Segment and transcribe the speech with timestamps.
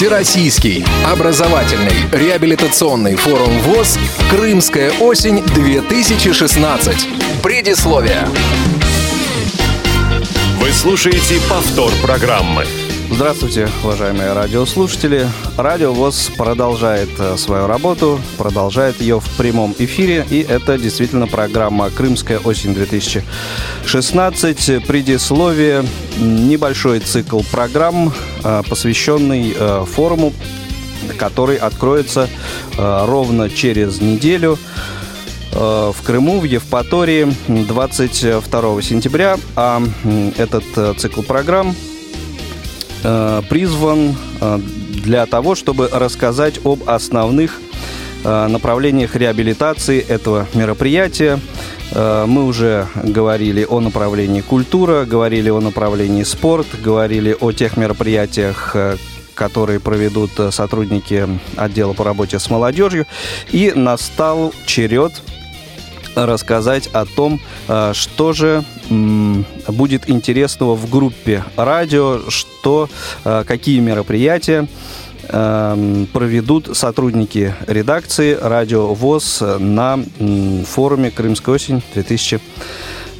[0.00, 3.98] Всероссийский образовательный реабилитационный форум ВОЗ
[4.30, 7.42] «Крымская осень-2016».
[7.42, 8.26] Предисловие.
[10.58, 12.64] Вы слушаете повтор программы.
[13.12, 15.28] Здравствуйте, уважаемые радиослушатели.
[15.58, 21.90] Радио ВОЗ продолжает э, свою работу, продолжает ее в прямом эфире, и это действительно программа
[21.90, 24.86] «Крымская осень-2016».
[24.86, 25.84] Предисловие,
[26.18, 28.12] небольшой цикл программ,
[28.44, 30.32] э, посвященный э, форуму,
[31.18, 32.28] который откроется
[32.76, 34.56] ровно через неделю
[35.52, 39.36] в Крыму, в Евпатории 22 сентября.
[39.56, 39.82] А
[40.38, 40.62] этот
[40.98, 41.74] цикл программ
[43.48, 44.58] призван э,
[45.04, 47.60] для того, чтобы рассказать об основных
[48.24, 51.38] э, направлениях реабилитации этого мероприятия.
[51.92, 58.76] Мы уже говорили о направлении культура, говорили о направлении спорт, говорили о тех мероприятиях,
[59.34, 61.26] которые проведут сотрудники
[61.56, 63.06] отдела по работе с молодежью.
[63.50, 65.20] И настал черед
[66.14, 68.64] рассказать о том, э, что же
[69.68, 72.88] будет интересного в группе радио, что,
[73.24, 74.66] э, какие мероприятия
[75.28, 80.00] э, проведут сотрудники редакции «Радио ВОЗ» на
[80.66, 82.40] форуме «Крымская осень 2000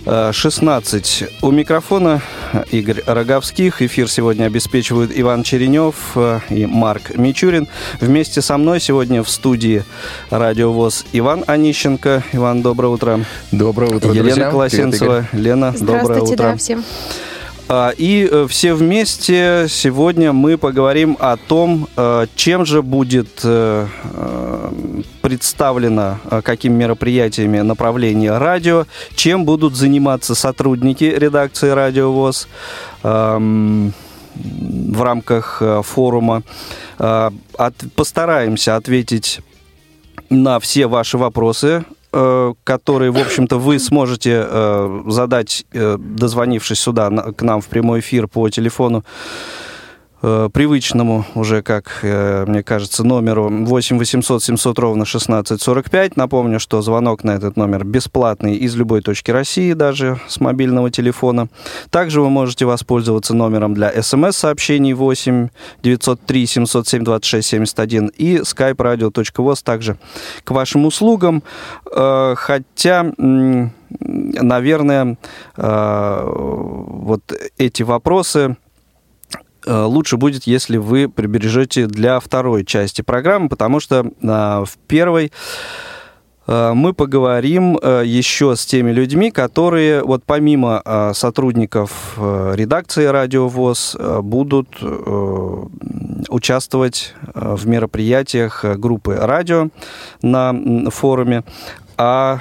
[0.05, 1.25] 16.
[1.43, 2.23] У микрофона
[2.71, 3.83] Игорь Роговских.
[3.83, 7.69] Эфир сегодня обеспечивают Иван Черенев э, и Марк Мичурин.
[8.01, 9.85] Вместе со мной сегодня в студии
[10.31, 12.23] радиовоз Иван Онищенко.
[12.33, 13.25] Иван, доброе утро.
[13.53, 14.51] Доброе утро, Елена друзья.
[14.51, 15.27] Колосенцева.
[15.31, 16.37] Привет, Lена, доброе утро.
[16.37, 16.85] Да, всем.
[17.73, 23.87] А, и э, все вместе сегодня мы поговорим о том, э, чем же будет э,
[25.23, 32.49] представлено, какими мероприятиями направление радио, чем будут заниматься сотрудники редакции «Радио ВОЗ»
[33.05, 33.93] эм,
[34.35, 36.43] в рамках форума.
[37.95, 39.41] Постараемся ответить
[40.29, 41.85] на все ваши вопросы,
[42.65, 48.27] которые, в общем-то, вы сможете э, задать, э, дозвонившись сюда к нам в прямой эфир
[48.27, 48.99] по телефону.
[48.99, 49.70] Э,
[50.21, 56.17] привычному уже, как э, мне кажется, номеру 8 800 700 ровно 1645.
[56.17, 61.49] Напомню, что звонок на этот номер бесплатный из любой точки России, даже с мобильного телефона.
[61.91, 65.49] Также вы можете воспользоваться номером для смс-сообщений 8
[65.83, 69.97] 903 707 26 71 и skype radio.voz также
[70.45, 71.43] к вашим услугам.
[71.95, 73.13] Э, хотя
[73.93, 75.17] наверное,
[75.57, 77.23] вот
[77.59, 78.70] эти вопросы Э,
[79.67, 85.33] лучше будет, если вы прибережете для второй части программы, потому что а, в первой
[86.47, 90.83] э, мы поговорим э, еще с теми людьми, которые вот помимо
[91.15, 94.69] сотрудников редакции Радио ВОЗ будут
[96.29, 99.69] участвовать в мероприятиях группы радио
[100.23, 100.55] на
[100.91, 101.45] форуме.
[101.97, 102.41] А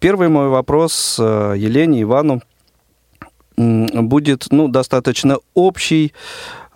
[0.00, 2.42] первый мой вопрос Елене Ивану
[3.58, 6.12] будет ну, достаточно общий.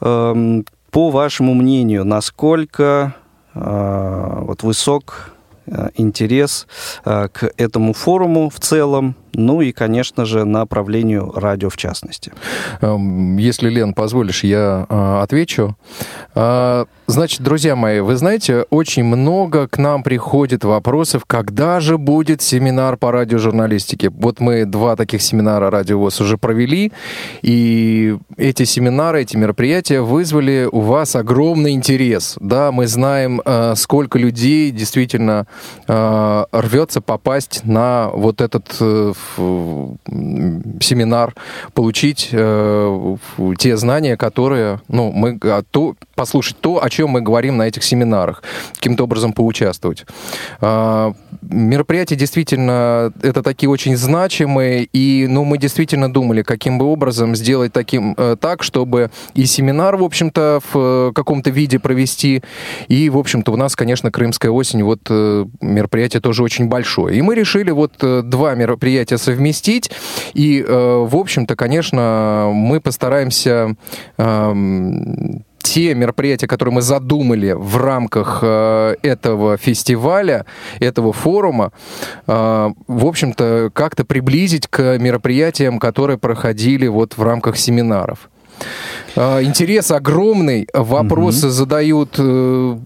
[0.00, 3.14] Эм, по вашему мнению, насколько
[3.54, 5.32] э, вот высок
[5.66, 6.66] э, интерес
[7.04, 12.32] э, к этому форуму в целом, ну и, конечно же, направлению радио в частности.
[12.80, 15.76] Эм, если, Лен, позволишь, я э, отвечу.
[16.34, 22.42] Э, значит, друзья мои, вы знаете, очень много к нам приходит вопросов, когда же будет
[22.42, 24.10] семинар по радиожурналистике.
[24.10, 26.92] Вот мы два таких семинара «Радио ВОЗ» уже провели,
[27.42, 32.36] и эти семинары, эти мероприятия вызвали у вас огромный интерес.
[32.40, 35.46] Да, мы знаем, э, сколько людей действительно
[35.86, 38.76] рвется попасть на вот этот
[40.80, 41.34] семинар,
[41.74, 43.16] получить э,
[43.58, 45.38] те знания, которые, ну, мы,
[45.70, 48.44] то, послушать то, о чем мы говорим на этих семинарах,
[48.74, 50.06] каким-то образом поучаствовать.
[50.60, 51.12] Э,
[51.42, 57.72] мероприятия действительно, это такие очень значимые, и, ну, мы действительно думали, каким бы образом сделать
[57.72, 62.42] таким, э, так, чтобы и семинар, в общем-то, в э, каком-то виде провести,
[62.86, 67.18] и, в общем-то, у нас, конечно, Крымская осень, вот э, мероприятие тоже очень большое.
[67.18, 69.90] И мы решили вот два мероприятия совместить.
[70.34, 73.74] И, в общем-то, конечно, мы постараемся
[74.18, 80.44] эм, те мероприятия, которые мы задумали в рамках э, этого фестиваля,
[80.80, 81.72] этого форума,
[82.26, 88.28] э, в общем-то, как-то приблизить к мероприятиям, которые проходили вот в рамках семинаров.
[89.14, 91.52] А, интерес огромный, вопросы угу.
[91.52, 92.76] задают, э,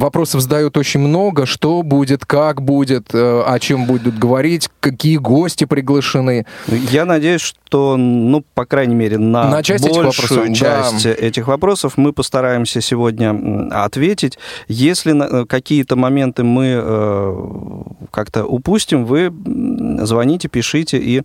[0.00, 5.64] вопросов задают очень много, что будет, как будет, э, о чем будут говорить, какие гости
[5.64, 6.46] приглашены.
[6.90, 11.10] Я надеюсь, что, ну, по крайней мере, на, на часть большую этих вопросов, часть да.
[11.10, 14.38] этих вопросов мы постараемся сегодня ответить.
[14.68, 16.66] Если э, какие-то моменты мы
[18.10, 19.32] как-то упустим, вы
[20.04, 21.22] звоните, пишите, и,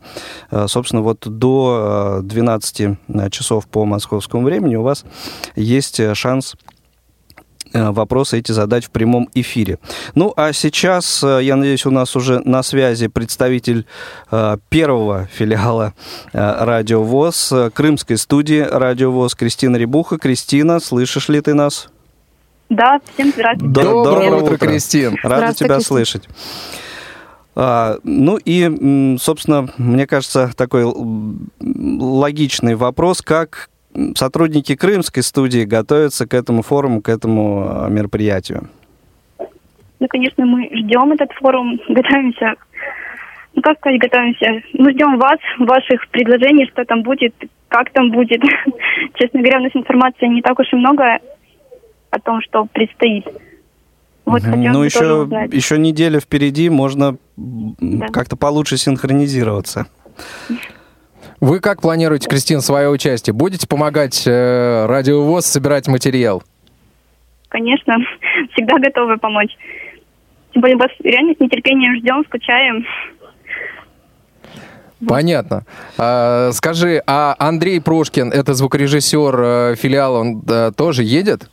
[0.68, 2.98] собственно, вот до 12
[3.32, 5.06] часов по московскому московскому времени, у вас
[5.56, 6.56] есть э, шанс
[7.74, 9.78] э, вопросы эти задать в прямом эфире.
[10.16, 13.86] Ну, а сейчас, э, я надеюсь, у нас уже на связи представитель
[14.70, 15.94] первого филиала
[16.34, 20.18] Радио ВОЗ, крымской студии Радио ВОЗ Кристина Рябуха.
[20.18, 21.90] Кристина, слышишь ли ты нас?
[22.70, 23.74] Да, всем здравствуйте.
[23.74, 25.18] Доброе, Доброе утро, утро, Кристин.
[25.24, 25.82] Рада тебя Кристин.
[25.82, 26.30] слышать.
[27.54, 30.86] А, ну и, собственно, мне кажется, такой
[31.60, 33.71] логичный вопрос, как
[34.16, 38.70] сотрудники крымской студии готовятся к этому форуму, к этому а, мероприятию?
[40.00, 42.56] Ну, конечно, мы ждем этот форум, готовимся.
[43.54, 44.64] Ну, как сказать, готовимся?
[44.74, 47.34] Мы ждем вас, ваших предложений, что там будет,
[47.68, 48.42] как там будет.
[49.16, 51.20] Честно говоря, у нас информации не так уж и много
[52.10, 53.26] о том, что предстоит.
[54.26, 54.44] Вот.
[54.44, 58.08] Ну, еще, еще неделя впереди, можно да.
[58.08, 59.88] как-то получше синхронизироваться.
[61.42, 63.34] Вы как планируете, Кристина, свое участие?
[63.34, 66.44] Будете помогать э, радиовоз собирать материал?
[67.50, 67.96] Конечно,
[68.54, 69.58] всегда готовы помочь.
[70.54, 72.86] Тем более, вас реально с нетерпением ждем, скучаем.
[75.08, 75.66] Понятно.
[75.98, 81.50] А, скажи, а Андрей Прошкин, это звукорежиссер э, филиала, он да, тоже едет?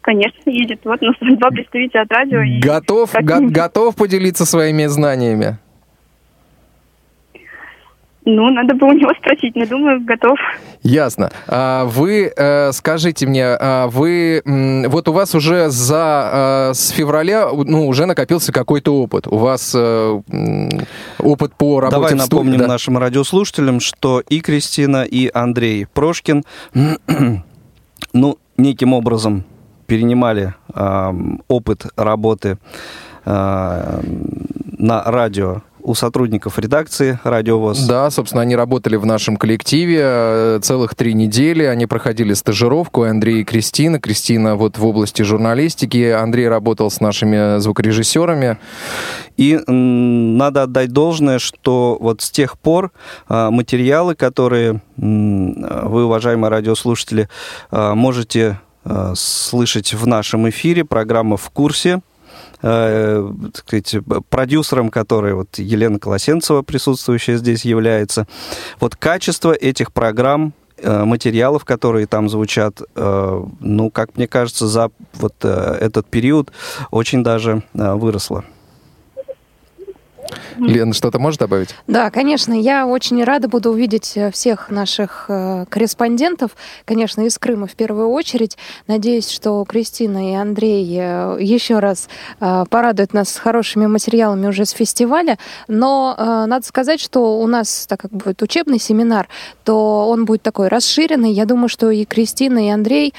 [0.00, 0.80] Конечно, едет.
[0.84, 2.40] Вот у нас два представителя от радио.
[2.62, 5.58] Готов, го- готов поделиться своими знаниями?
[8.28, 10.36] Ну, надо было у него спросить, но думаю, готов.
[10.82, 11.30] Ясно.
[11.46, 14.42] А вы э, скажите мне, а вы
[14.88, 19.28] вот у вас уже за э, с февраля ну уже накопился какой-то опыт.
[19.28, 20.20] У вас э,
[21.20, 22.34] опыт по работе Давай в студии.
[22.34, 22.66] напомним да.
[22.66, 26.42] нашим радиослушателям, что и Кристина, и Андрей Прошкин,
[28.12, 29.44] ну неким образом
[29.86, 30.52] перенимали
[31.46, 32.58] опыт работы
[33.24, 34.00] э,
[34.78, 37.86] на радио у сотрудников редакции «Радио ВОЗ».
[37.86, 41.62] Да, собственно, они работали в нашем коллективе э, целых три недели.
[41.62, 44.00] Они проходили стажировку, Андрей и Кристина.
[44.00, 46.10] Кристина вот в области журналистики.
[46.10, 48.58] Андрей работал с нашими звукорежиссерами.
[49.36, 52.90] И надо отдать должное, что вот с тех пор
[53.28, 57.28] э, материалы, которые вы, уважаемые радиослушатели,
[57.70, 58.58] э, можете
[59.16, 62.02] слышать в нашем эфире, программа «В курсе»,
[62.62, 63.96] э, так сказать,
[64.30, 68.26] продюсером, который вот Елена Колосенцева, присутствующая здесь, является.
[68.80, 74.90] Вот качество этих программ э, материалов, которые там звучат, э, ну, как мне кажется, за
[75.14, 76.52] вот э, этот период
[76.90, 78.44] очень даже выросло.
[80.58, 81.74] Лена, что-то можешь добавить?
[81.86, 82.52] Да, конечно.
[82.52, 86.52] Я очень рада буду увидеть э, всех наших э, корреспондентов,
[86.84, 88.56] конечно, из Крыма в первую очередь.
[88.86, 92.08] Надеюсь, что Кристина и Андрей э, еще раз
[92.38, 95.38] порадуют нас хорошими материалами уже с фестиваля.
[95.68, 96.14] Но
[96.46, 99.28] надо сказать, что у нас, так как будет учебный семинар,
[99.64, 101.32] то он будет такой расширенный.
[101.32, 103.14] Я думаю, что и Кристина, и Андрей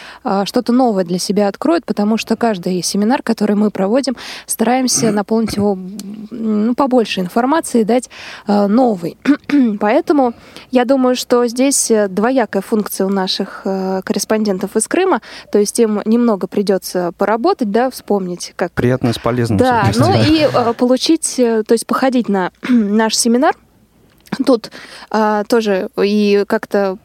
[0.45, 4.15] что-то новое для себя откроют, потому что каждый семинар, который мы проводим,
[4.45, 5.77] стараемся наполнить его
[6.31, 8.09] ну, побольше информации, дать
[8.47, 9.17] э, новый.
[9.79, 10.33] Поэтому
[10.71, 15.21] я думаю, что здесь э, двоякая функция у наших э, корреспондентов из Крыма,
[15.51, 18.71] то есть им немного придется поработать, да, вспомнить, как...
[18.71, 19.57] Приятно с полезным.
[19.57, 23.55] Да, ну и получить, то есть походить на наш семинар,
[24.45, 24.71] Тут
[25.09, 26.97] а, тоже и как-то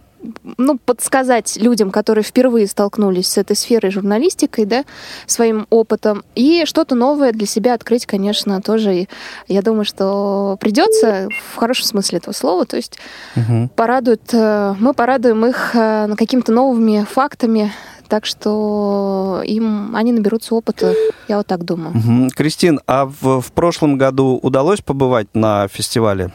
[0.58, 4.84] ну, подсказать людям, которые впервые столкнулись с этой сферой журналистикой, да,
[5.26, 9.08] своим опытом, и что-то новое для себя открыть, конечно, тоже, и
[9.48, 12.98] я думаю, что придется в хорошем смысле этого слова, то есть
[13.36, 13.68] угу.
[13.74, 17.72] порадует, э, мы порадуем их э, какими-то новыми фактами,
[18.08, 20.94] так что им они наберутся опыта,
[21.28, 21.96] я вот так думаю.
[21.96, 22.30] Угу.
[22.36, 26.30] Кристин, а в, в прошлом году удалось побывать на фестивале?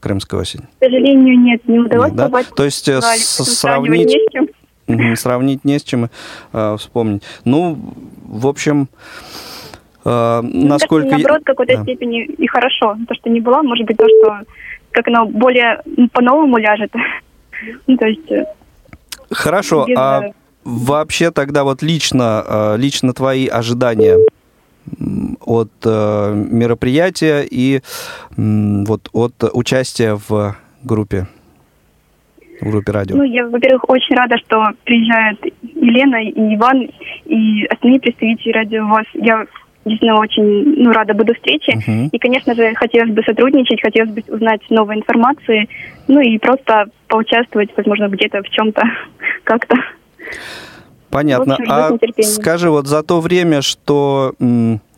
[0.00, 0.62] «Крымская осень»?
[0.78, 2.42] К сожалению, нет, не удалось нет, да?
[2.56, 4.08] То есть э, сравнить...
[4.08, 4.48] Не с чем.
[5.16, 6.10] Сравнить не с чем,
[6.52, 7.22] э, вспомнить.
[7.44, 7.78] Ну,
[8.26, 8.88] в общем,
[10.04, 11.10] э, ну, насколько...
[11.10, 11.82] Наоборот, в какой-то да.
[11.82, 12.96] степени и хорошо.
[13.06, 14.40] То, что не было, может быть, то, что
[14.90, 16.92] как оно более по-новому ляжет.
[17.86, 18.30] ну, то есть...
[18.30, 18.46] Э,
[19.30, 19.96] хорошо, без...
[19.96, 20.32] а
[20.64, 24.18] вообще тогда вот лично, э, лично твои ожидания
[25.40, 27.80] от э, мероприятия и
[28.36, 31.26] вот от участия в группе?
[32.60, 33.16] в группе радио?
[33.16, 36.90] Ну, я, во-первых, очень рада, что приезжают Елена и Иван,
[37.24, 39.06] и остальные представители радио ВОЗ.
[39.14, 39.46] Я
[39.84, 41.76] действительно очень ну, рада буду встрече.
[41.76, 42.08] Мгм.
[42.08, 45.68] И, конечно же, хотелось бы сотрудничать, хотелось бы узнать новой информации,
[46.06, 48.82] ну и просто поучаствовать, возможно, где-то в чем-то
[49.44, 49.76] как-то.
[51.10, 51.56] Понятно.
[51.68, 51.90] А
[52.22, 54.34] скажи, вот за то время, что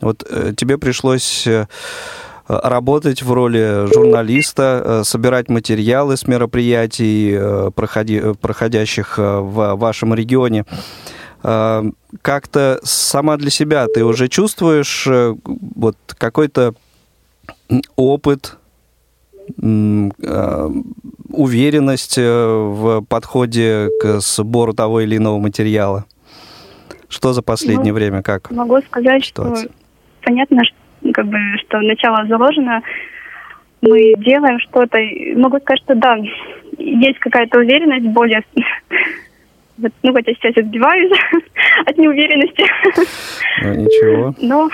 [0.00, 1.66] вот э, тебе пришлось э,
[2.48, 7.32] работать в роли журналиста, э, собирать материалы с мероприятий,
[7.70, 10.64] проходи- проходящих в вашем регионе,
[11.42, 16.74] как-то сама для себя ты уже чувствуешь вот какой-то
[17.96, 18.58] опыт,
[21.28, 26.04] уверенность э, в подходе к сбору того или иного материала?
[27.08, 28.22] Что за последнее Ну, время?
[28.22, 28.50] Как?
[28.50, 29.64] Могу сказать, Ситуация.
[29.68, 29.72] что
[30.22, 32.80] понятно, что, как бы, что начало заложено,
[33.82, 34.98] мы делаем что-то.
[35.36, 36.16] Могу сказать, что да,
[36.78, 38.42] есть какая-то уверенность более...
[39.78, 41.10] Вот, Ну, хотя сейчас я сбиваюсь
[41.86, 42.62] от неуверенности,
[43.64, 44.34] Ну, ничего.
[44.40, 44.68] но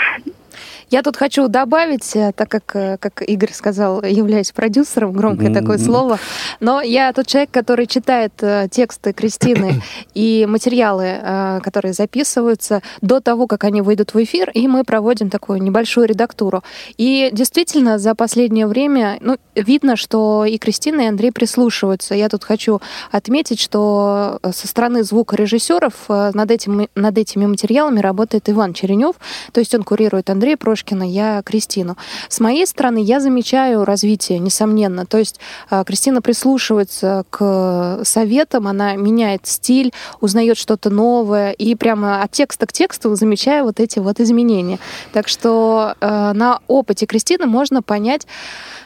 [0.90, 5.76] Я тут хочу добавить, э, так как, э, как Игорь сказал, являюсь продюсером, громкое такое
[5.76, 5.85] Мгм.
[5.85, 6.18] слово,
[6.61, 9.83] но я тот человек, который читает э, тексты Кристины
[10.14, 15.62] и материалы, которые записываются до того, как они выйдут в эфир, и мы проводим такую
[15.62, 16.62] небольшую редактуру.
[16.97, 22.14] И действительно, за последнее время ну, видно, что и Кристина, и Андрей прислушиваются.
[22.14, 22.80] Я тут хочу
[23.11, 29.16] отметить, что со стороны звукорежиссеров над, этим, над этими материалами работает Иван Черенев,
[29.52, 31.97] то есть он курирует Андрея Прошкина, я Кристину.
[32.28, 35.06] С моей стороны я замечаю развитие, несомненно.
[35.06, 42.23] То есть э, Кристина прислушивается к советам, она меняет стиль, узнает что-то новое, и прямо
[42.23, 44.78] от текста к тексту замечаю вот эти вот изменения.
[45.12, 48.28] Так что э, на опыте Кристины можно понять,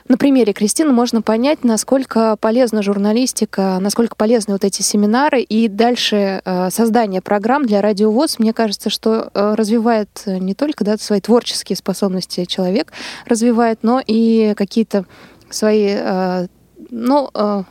[0.09, 6.41] на примере Кристины можно понять, насколько полезна журналистика, насколько полезны вот эти семинары и дальше
[6.45, 8.39] э, создание программ для радиовоз.
[8.39, 12.93] Мне кажется, что развивает не только да, свои творческие способности человек
[13.27, 15.05] развивает, но и какие-то
[15.51, 16.47] свои э,
[16.91, 17.63] ну, э,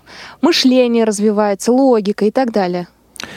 [0.42, 2.88] мышление развивается, логика и так далее.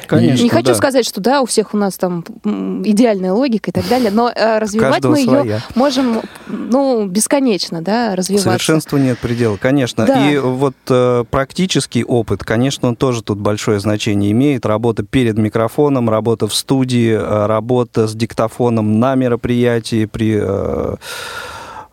[0.07, 0.75] Конечно, не хочу да.
[0.75, 4.59] сказать, что да, у всех у нас там идеальная логика и так далее, но э,
[4.59, 5.61] развивать каждого мы ее своя.
[5.75, 8.51] можем, ну, бесконечно, да, развиваться.
[8.51, 10.07] Совершенству нет предела, конечно.
[10.07, 10.31] Да.
[10.31, 14.67] И вот э, практический опыт, конечно, он тоже тут большое значение имеет.
[14.67, 20.97] Работа перед микрофоном, работа в студии, э, работа с диктофоном на мероприятии при э,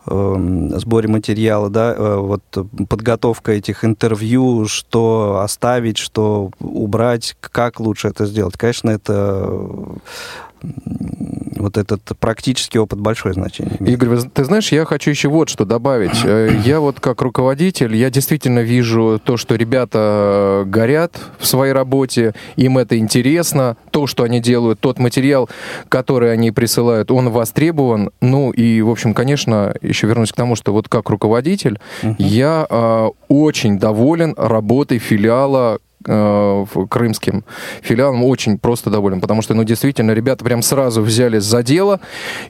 [0.04, 2.42] сборе материала, да, э, вот
[2.88, 8.56] подготовка этих интервью, что оставить, что убрать, как лучше это сделать.
[8.56, 9.58] Конечно, это
[11.62, 14.02] вот этот практический опыт большое значение имеет.
[14.02, 16.20] Игорь, ты знаешь, я хочу еще вот что добавить.
[16.24, 21.72] Э, Я вот как руководитель, я действительно вижу то, что ребята э, горят в своей
[21.72, 25.48] работе, им это интересно, то, что они делают, тот материал,
[25.88, 28.10] который они присылают, он востребован.
[28.20, 31.78] Ну и, в общем, конечно, еще вернусь к тому, что вот как руководитель,
[32.18, 37.44] я э, очень доволен работой филиала э, крымским
[37.82, 42.00] филиалом очень просто доволен, потому что, ну, действительно, ребята прям сразу взялись за дело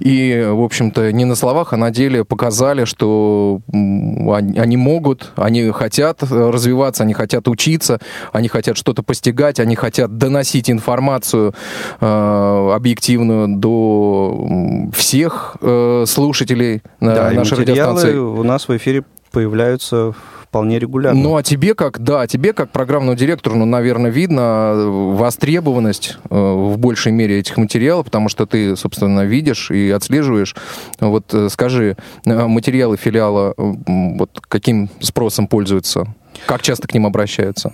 [0.00, 5.71] и, в общем-то, не на словах, а на деле показали, что они, они могут, они
[5.71, 7.99] хотят развиваться, они хотят учиться,
[8.32, 11.54] они хотят что-то постигать, они хотят доносить информацию
[12.00, 18.16] э, объективную до всех э, слушателей Да, нашей радиостанции.
[18.16, 20.14] у нас в эфире появляются
[20.52, 21.18] вполне регулярно.
[21.18, 26.37] Ну, а тебе как, да, тебе как программному директору, ну, наверное, видно э, востребованность э,
[26.37, 30.54] в большей мере этих материалов, потому что ты, собственно, видишь и отслеживаешь.
[31.00, 36.14] Вот э, скажи, э, материалы филиала э, вот каким спросом пользуются?
[36.46, 37.72] Как часто к ним обращаются?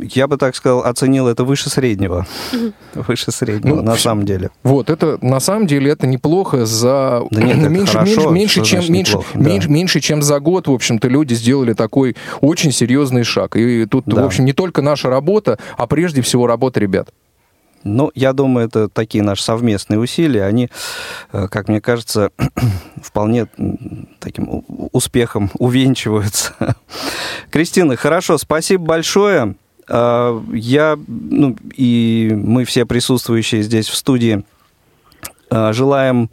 [0.00, 2.26] Я бы так сказал, оценил это выше среднего.
[2.94, 4.50] Выше среднего, Ну, на самом деле.
[4.62, 8.78] Вот, это на самом деле это неплохо за Да нет, это меньше, хорошо, меньше, чем
[8.80, 9.40] значит меньше, неплохо, да.
[9.50, 13.56] меньше, меньше, чем за год, в общем-то, люди сделали такой очень серьезный шаг.
[13.56, 14.22] И тут, Да.
[14.22, 17.08] в общем, не только наша работа, а прежде всего работа ребят.
[17.84, 20.44] Ну, я думаю, это такие наши совместные усилия.
[20.44, 20.70] Они,
[21.32, 22.30] э, как мне кажется,
[23.02, 23.46] вполне
[24.18, 26.54] таким успехом увенчиваются.
[27.50, 29.54] Кристина, хорошо, спасибо большое.
[29.88, 34.44] Э, Я, ну, и мы все присутствующие здесь в студии
[35.50, 36.30] э, желаем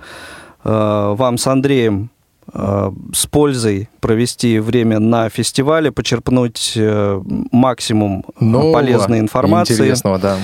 [0.63, 0.69] э,
[1.17, 2.09] вам с Андреем
[2.53, 10.37] с пользой провести время на фестивале, почерпнуть э, максимум Нового полезной информации Интересного, да.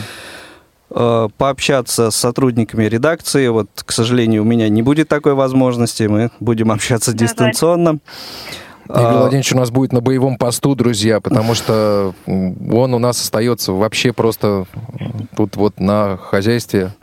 [0.89, 3.47] Э, пообщаться с сотрудниками редакции.
[3.47, 6.03] Вот, к сожалению, у меня не будет такой возможности.
[6.03, 7.99] Мы будем общаться Да, дистанционно.
[8.89, 9.19] Игорь а...
[9.19, 14.13] Владимирович у нас будет на боевом посту, друзья, потому что он у нас остается вообще
[14.13, 14.65] просто
[15.35, 16.93] тут вот на хозяйстве,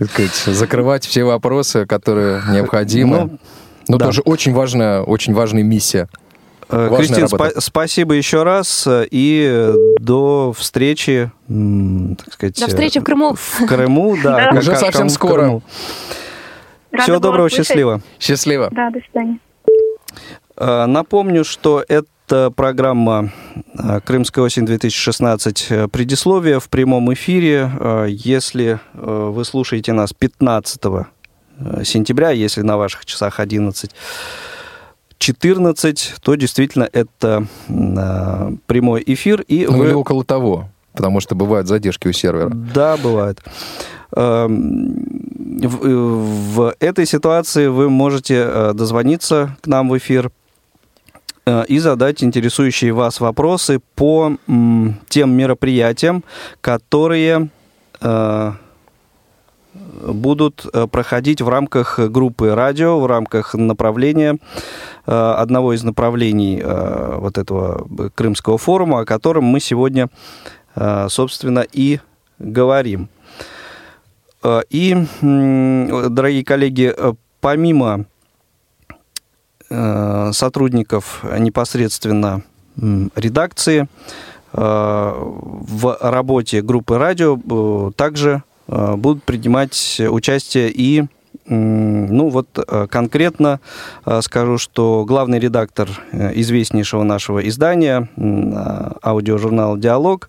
[0.00, 3.18] сказать, закрывать все вопросы, которые необходимы.
[3.18, 3.38] Ну,
[3.88, 4.06] ну да.
[4.06, 6.08] тоже очень важная, очень важная миссия.
[6.70, 13.34] Э, Кристин, спа- спасибо еще раз и до встречи, так сказать, до встречи в Крыму.
[13.34, 14.50] В Крыму, да.
[14.56, 15.60] Уже совсем скоро.
[16.98, 18.00] Всего доброго, счастливо.
[18.18, 18.68] Счастливо.
[18.70, 19.38] Да, до свидания.
[20.56, 23.30] Э, напомню, что это программа
[23.78, 25.88] э, «Крымская осень-2016.
[25.88, 27.70] Предисловие» в прямом эфире.
[28.08, 30.82] Если вы слушаете нас 15
[31.84, 33.90] сентября, если на ваших часах 11
[35.18, 39.42] 14, то действительно это э, прямой эфир.
[39.42, 39.86] И ну вы...
[39.86, 42.50] или около того, потому что бывают задержки у сервера.
[42.50, 43.42] Да, бывает.
[44.16, 45.04] Эм,
[45.66, 50.30] в, э, в этой ситуации вы можете э, дозвониться к нам в эфир
[51.44, 54.36] э, и задать интересующие вас вопросы по
[55.08, 56.24] тем мероприятиям,
[56.60, 57.50] которые
[59.88, 64.38] будут э, проходить в рамках группы радио, в рамках направления,
[65.06, 70.08] э, одного из направлений э, вот этого Крымского форума, о котором мы сегодня,
[71.08, 72.00] собственно, и
[72.38, 73.08] говорим.
[74.70, 76.94] И, дорогие коллеги,
[77.40, 78.04] помимо
[79.68, 82.42] сотрудников непосредственно
[83.16, 83.88] редакции,
[84.52, 91.04] в работе группы радио также будут принимать участие и
[91.48, 93.60] ну вот э, конкретно
[94.04, 98.08] э, скажу, что главный редактор известнейшего нашего издания,
[99.02, 100.28] аудиожурнала «Диалог»,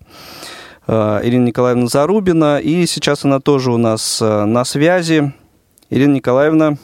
[0.86, 5.32] Ирина Николаевна Зарубина, и сейчас она тоже у нас на связи.
[5.88, 6.74] Ирина Николаевна,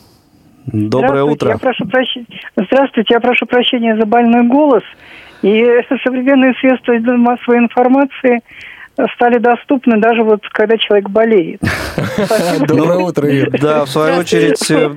[0.67, 1.51] доброе утро.
[1.51, 2.27] Я прошу прощения.
[2.57, 4.85] Здравствуйте, я прошу прощения за больной голос.
[5.43, 5.65] И
[6.05, 8.43] современные средства массовой информации–
[9.15, 11.61] стали доступны даже вот когда человек болеет.
[12.67, 13.51] Доброе утро, Ир.
[13.61, 14.71] Да, в свою очередь...
[14.71, 14.91] Э,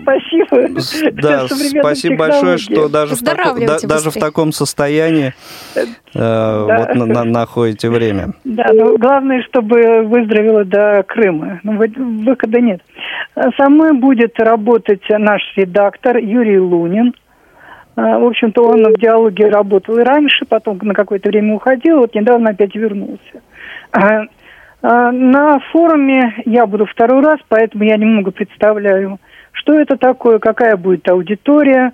[0.00, 1.12] спасибо.
[1.12, 3.14] Да, спасибо большое, что даже
[4.10, 5.34] в таком состоянии
[5.74, 8.32] э, вот находите время.
[8.44, 11.60] Да, но главное, чтобы выздоровела до Крыма.
[11.62, 11.78] Ну,
[12.24, 12.80] выхода нет.
[13.34, 17.14] Со мной будет работать наш редактор Юрий Лунин.
[17.96, 22.14] А, в общем-то, он в диалоге работал и раньше, потом на какое-то время уходил, вот
[22.14, 23.42] недавно опять вернулся.
[23.90, 24.24] А,
[24.82, 29.18] а, на форуме я буду второй раз, поэтому я немного представляю,
[29.52, 31.92] что это такое, какая будет аудитория,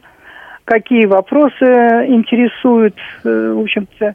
[0.65, 1.65] какие вопросы
[2.09, 4.15] интересуют, э, в общем-то,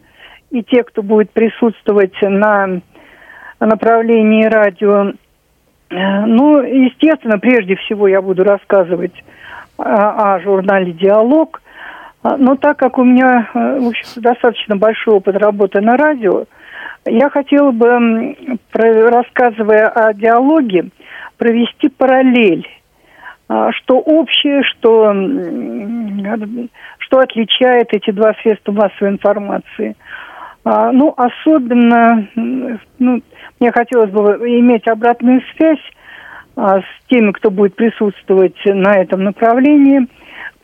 [0.51, 2.81] и те, кто будет присутствовать на
[3.59, 5.13] направлении радио.
[5.89, 9.23] Э, ну, естественно, прежде всего я буду рассказывать
[9.77, 11.61] о, журнале «Диалог»,
[12.35, 16.45] но так как у меня, э, в общем достаточно большой опыт работы на радио,
[17.05, 18.35] я хотела бы,
[18.73, 20.89] рассказывая о диалоге,
[21.37, 22.67] провести параллель
[23.47, 25.13] а, что общее, что,
[26.97, 29.95] что отличает эти два средства массовой информации.
[30.65, 33.21] А, ну, особенно, ну,
[33.59, 34.21] мне хотелось бы
[34.59, 35.79] иметь обратную связь
[36.57, 40.07] с теми, кто будет присутствовать на этом направлении–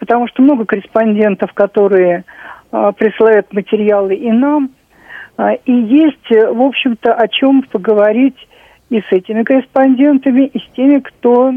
[0.03, 2.25] потому что много корреспондентов, которые
[2.71, 4.71] а, присылают материалы и нам,
[5.37, 8.35] а, и есть, в общем-то, о чем поговорить
[8.89, 11.53] и с этими корреспондентами, и с теми, кто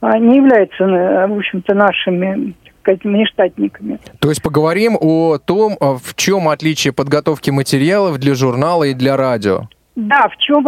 [0.00, 3.98] а, не является, в общем-то, нашими сказать, внештатниками.
[4.20, 9.68] То есть поговорим о том, в чем отличие подготовки материалов для журнала и для радио.
[10.08, 10.66] Да, в чем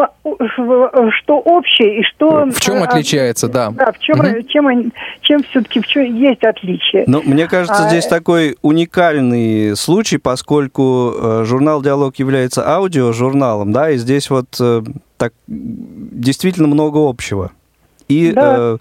[1.22, 3.70] что общее и что в чем отличается, да.
[3.70, 4.42] Да, в чем угу.
[4.48, 4.92] чем
[5.22, 7.04] чем все-таки в чем есть отличие.
[7.06, 13.90] Ну, мне кажется, а, здесь такой уникальный случай, поскольку э, журнал Диалог является аудиожурналом, да,
[13.90, 14.82] и здесь вот э,
[15.16, 17.50] так действительно много общего
[18.08, 18.76] и, да.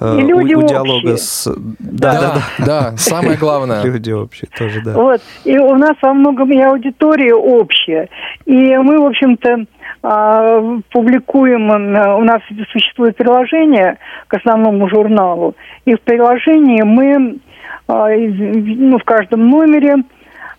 [0.00, 1.46] э, и люди у, у диалога с...
[1.78, 3.82] Да, да, да, да, да, самое главное.
[3.84, 4.92] Люди общие тоже, да.
[4.94, 8.08] Вот, и у нас во многом и аудитория общая,
[8.46, 9.64] и мы, в общем-то, а,
[10.02, 17.38] публикуем, э, у нас существует приложение к основному журналу, и в приложении мы
[17.86, 19.96] а, ну, в каждом номере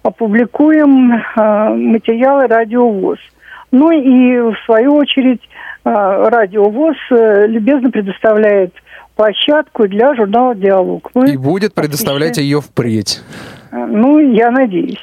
[0.01, 3.19] опубликуем а, материалы радиовоз.
[3.71, 5.41] Ну и в свою очередь
[5.83, 8.73] Радио ВОЗ э, любезно предоставляет
[9.15, 11.11] площадку для журнала «Диалог».
[11.13, 13.21] Мы и будет предоставлять ее впредь.
[13.71, 15.01] Э, ну, я надеюсь.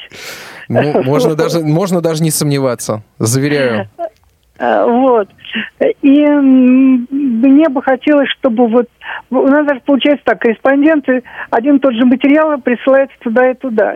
[0.69, 3.89] Ну, можно даже, можно даже не сомневаться, заверяю.
[4.61, 5.29] Э, вот.
[6.03, 8.89] И мне бы хотелось, чтобы вот...
[9.31, 13.95] У нас даже получается так, корреспонденты один и тот же материал присылаются туда и туда.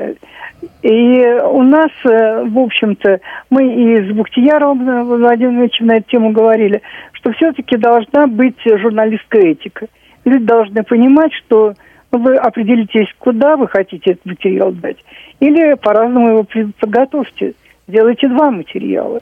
[0.83, 6.31] И у нас, э, в общем-то, мы и с Бухтияром Владимиром Ильичем на эту тему
[6.31, 6.81] говорили,
[7.12, 9.87] что все-таки должна быть журналистская этика.
[10.24, 11.74] Люди должны понимать, что
[12.11, 14.96] вы определитесь, куда вы хотите этот материал дать,
[15.40, 16.46] или по-разному его
[16.81, 17.53] подготовьте.
[17.87, 19.20] Сделайте два материала.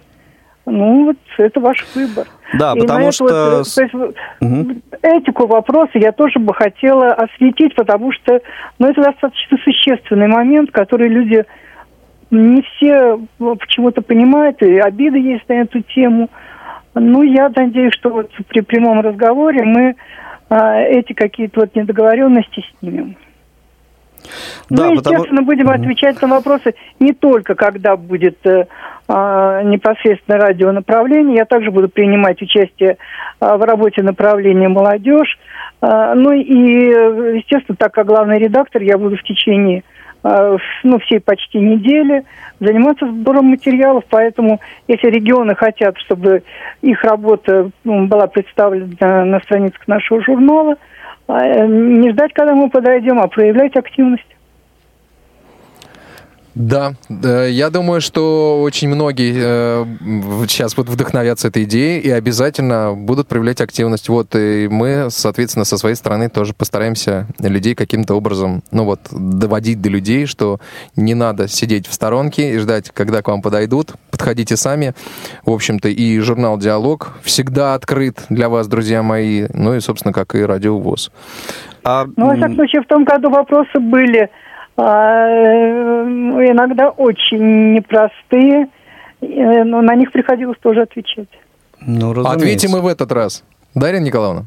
[0.65, 2.29] Ну, вот это ваш выбор.
[2.55, 3.59] Да, и потому что...
[3.59, 4.81] Вот, то есть, угу.
[5.03, 8.41] Этику вопроса я тоже бы хотела осветить, потому что
[8.79, 11.45] ну, это достаточно существенный момент, который люди
[12.31, 16.31] не все почему-то понимают, и обиды есть на эту тему.
[16.95, 19.97] Ну, я надеюсь, что вот при прямом разговоре мы
[20.49, 23.17] а, эти какие-то вот недоговоренности снимем.
[24.71, 25.47] Да, ну, естественно, потому...
[25.47, 28.67] будем отвечать на вопросы не только когда будет э, э,
[29.09, 32.97] непосредственно радионаправление, я также буду принимать участие
[33.41, 35.39] э, в работе направления молодежь.
[35.81, 39.83] Э, ну и, естественно, так как главный редактор, я буду в течение
[40.85, 42.23] ну, всей почти недели
[42.61, 46.45] заниматься сбором материалов, поэтому если регионы хотят, чтобы
[46.81, 50.77] их работа ну, была представлена на страницах нашего журнала,
[51.27, 54.25] а, не ждать, когда мы подойдем, а проявлять активность.
[56.55, 63.29] Да, я думаю, что очень многие э, сейчас вот вдохновятся этой идеей и обязательно будут
[63.29, 64.09] проявлять активность.
[64.11, 69.81] Вот, и мы, соответственно, со своей стороны тоже постараемся людей каким-то образом, ну вот, доводить
[69.81, 70.61] до людей, что
[70.95, 73.93] не надо сидеть в сторонке и ждать, когда к вам подойдут.
[74.11, 74.95] Подходите сами.
[75.47, 80.35] В общем-то, и журнал «Диалог» всегда открыт для вас, друзья мои, ну и, собственно, как
[80.35, 81.11] и радио ВОЗ.
[81.85, 82.07] А...
[82.17, 84.29] Ну, во всяком случае, в том году вопросы были а, э,
[86.51, 88.69] иногда очень непростые,
[89.21, 91.29] э, но на них приходилось тоже отвечать.
[91.81, 93.45] Ну, Ответим и в этот раз.
[93.75, 94.45] Дарья Николаевна?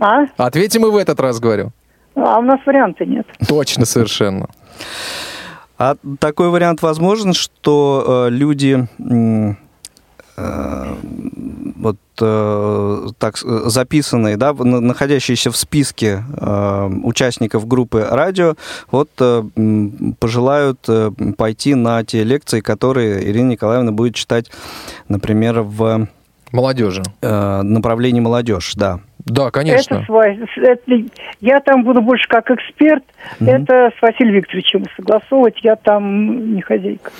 [0.00, 0.24] А?
[0.36, 1.70] Ответим и в этот раз, говорю.
[2.14, 3.26] А у нас варианта нет.
[3.48, 4.48] Точно, совершенно.
[5.78, 9.54] А такой вариант возможен, что э, люди э,
[10.36, 18.54] вот э, так записанные, да, находящиеся в списке э, участников группы радио,
[18.90, 19.42] вот э,
[20.18, 24.50] пожелают э, пойти на те лекции, которые Ирина Николаевна будет читать,
[25.08, 26.08] например, в
[26.52, 29.00] молодежи э, направлении молодежь, да.
[29.26, 30.04] Да, конечно.
[30.06, 30.92] Это, это,
[31.40, 33.04] я там буду больше как эксперт.
[33.40, 33.50] Угу.
[33.50, 35.58] Это с Василием Викторовичем согласовывать.
[35.62, 37.10] Я там не хозяйка.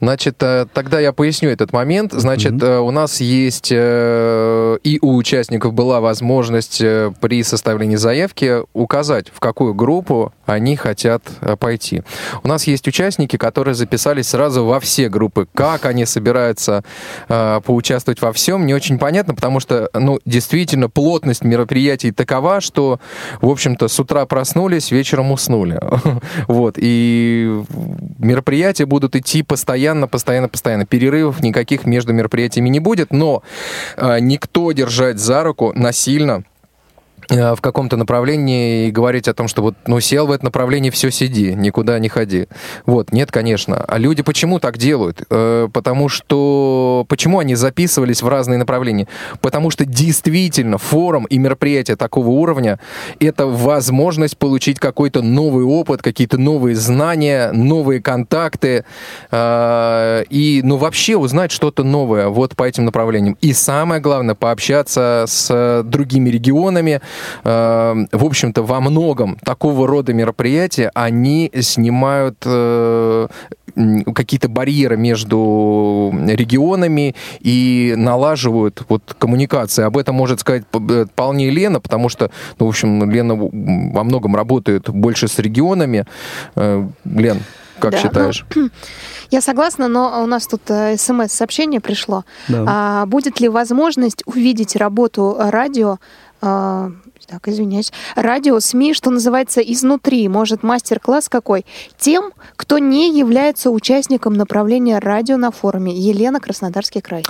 [0.00, 2.12] Значит, э, тогда я поясню этот момент.
[2.12, 2.80] Значит, mm-hmm.
[2.80, 9.74] у нас есть э, и у участников была возможность при составлении заявки указать, в какую
[9.74, 11.22] группу они хотят
[11.58, 12.02] пойти.
[12.42, 15.48] У нас есть участники, которые записались сразу во все группы.
[15.54, 16.84] Как они собираются
[17.28, 23.00] поучаствовать во всем, не очень понятно, потому что, ну, действительно, плотность мероприятий такова, что,
[23.40, 25.80] в общем-то, с утра проснулись, вечером уснули.
[26.48, 26.74] Вот.
[26.78, 27.62] И
[28.18, 30.84] мероприятия будут идти постоянно постоянно, постоянно, постоянно.
[30.84, 33.42] Перерывов никаких между мероприятиями не будет, но
[33.96, 36.42] э, никто держать за руку насильно
[37.28, 41.10] в каком-то направлении и говорить о том, что вот, ну, сел в это направление, все,
[41.10, 42.46] сиди, никуда не ходи.
[42.84, 43.84] Вот, нет, конечно.
[43.86, 45.22] А люди почему так делают?
[45.30, 47.04] Э, потому что...
[47.08, 49.08] Почему они записывались в разные направления?
[49.40, 52.78] Потому что действительно форум и мероприятие такого уровня—
[53.20, 58.84] это возможность получить какой-то новый опыт, какие-то новые знания, новые контакты
[59.30, 63.36] э, и, ну, вообще узнать что-то новое вот по этим направлениям.
[63.40, 67.00] И самое главное, пообщаться с другими регионами,
[67.44, 73.28] в общем-то, во многом такого рода мероприятия, они снимают э,
[74.14, 79.84] какие-то барьеры между регионами и налаживают вот коммуникации.
[79.84, 84.34] Об этом может сказать э, вполне Лена, потому что, ну, в общем, Лена во многом
[84.34, 86.06] работает больше с регионами.
[86.54, 87.42] Э, Лен,
[87.78, 88.46] как да, считаешь?
[88.54, 88.70] Ну,
[89.30, 90.62] я согласна, но у нас тут
[90.96, 92.24] смс-сообщение пришло.
[92.48, 92.64] Да.
[92.66, 95.98] А, будет ли возможность увидеть работу радио
[97.26, 100.28] так, извиняюсь, радио, СМИ, что называется, изнутри.
[100.28, 101.64] Может, мастер-класс какой?
[101.98, 105.92] Тем, кто не является участником направления радио на форуме.
[105.92, 107.24] Елена, Краснодарский край.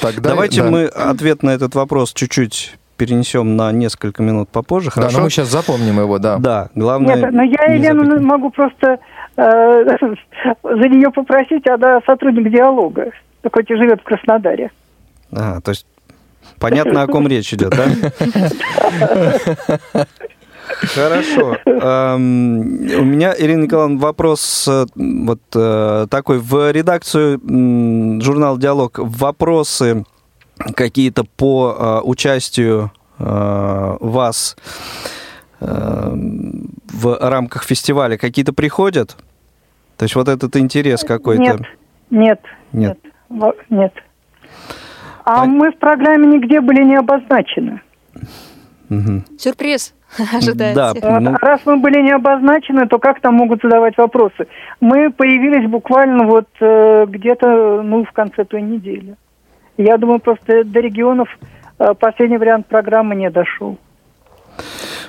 [0.00, 0.70] Тогда, Давайте да.
[0.70, 4.90] мы ответ на этот вопрос чуть-чуть перенесем на несколько минут попозже.
[4.90, 5.12] Хорошо?
[5.12, 6.38] Да, но мы сейчас запомним его, да.
[6.38, 7.16] Да, главное...
[7.16, 8.26] Нет, но я Елену запретить.
[8.26, 8.98] могу просто
[9.36, 9.84] э,
[10.62, 13.12] за нее попросить, она сотрудник диалога,
[13.50, 14.70] хоть и живет в Краснодаре.
[15.32, 15.86] А, то есть
[16.58, 17.88] Понятно, о ком речь идет, да?
[20.68, 21.56] Хорошо.
[21.66, 22.60] Эм,
[22.98, 26.38] у меня, Ирина Николаевна, вопрос э, вот э, такой.
[26.38, 27.40] В редакцию
[28.22, 30.04] журнала «Диалог» вопросы
[30.74, 34.56] какие-то по э, участию вас
[35.60, 39.16] в рамках фестиваля какие-то приходят?
[39.96, 41.42] То есть вот этот интерес какой-то?
[41.42, 41.60] Нет,
[42.10, 42.40] нет,
[42.72, 42.98] Нет.
[43.68, 43.92] нет.
[45.30, 47.82] А мы в программе нигде были не обозначены.
[48.88, 49.26] Мгм.
[49.38, 49.94] Сюрприз
[50.32, 50.94] ожидается.
[51.02, 54.46] Да, А ну, Раз мы были не обозначены, то как там могут задавать вопросы?
[54.80, 59.16] Мы появились буквально вот э, где-то ну, в конце той недели.
[59.76, 61.28] Я думаю, просто до регионов
[61.78, 63.76] э, последний вариант программы не дошел.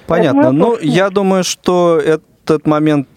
[0.06, 0.52] понятно.
[0.52, 1.98] Ну, я думаю, что
[2.52, 3.08] этот момент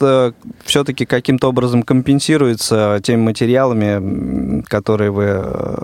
[0.64, 5.74] все-таки каким-то образом компенсируется теми материалами, которые вы э,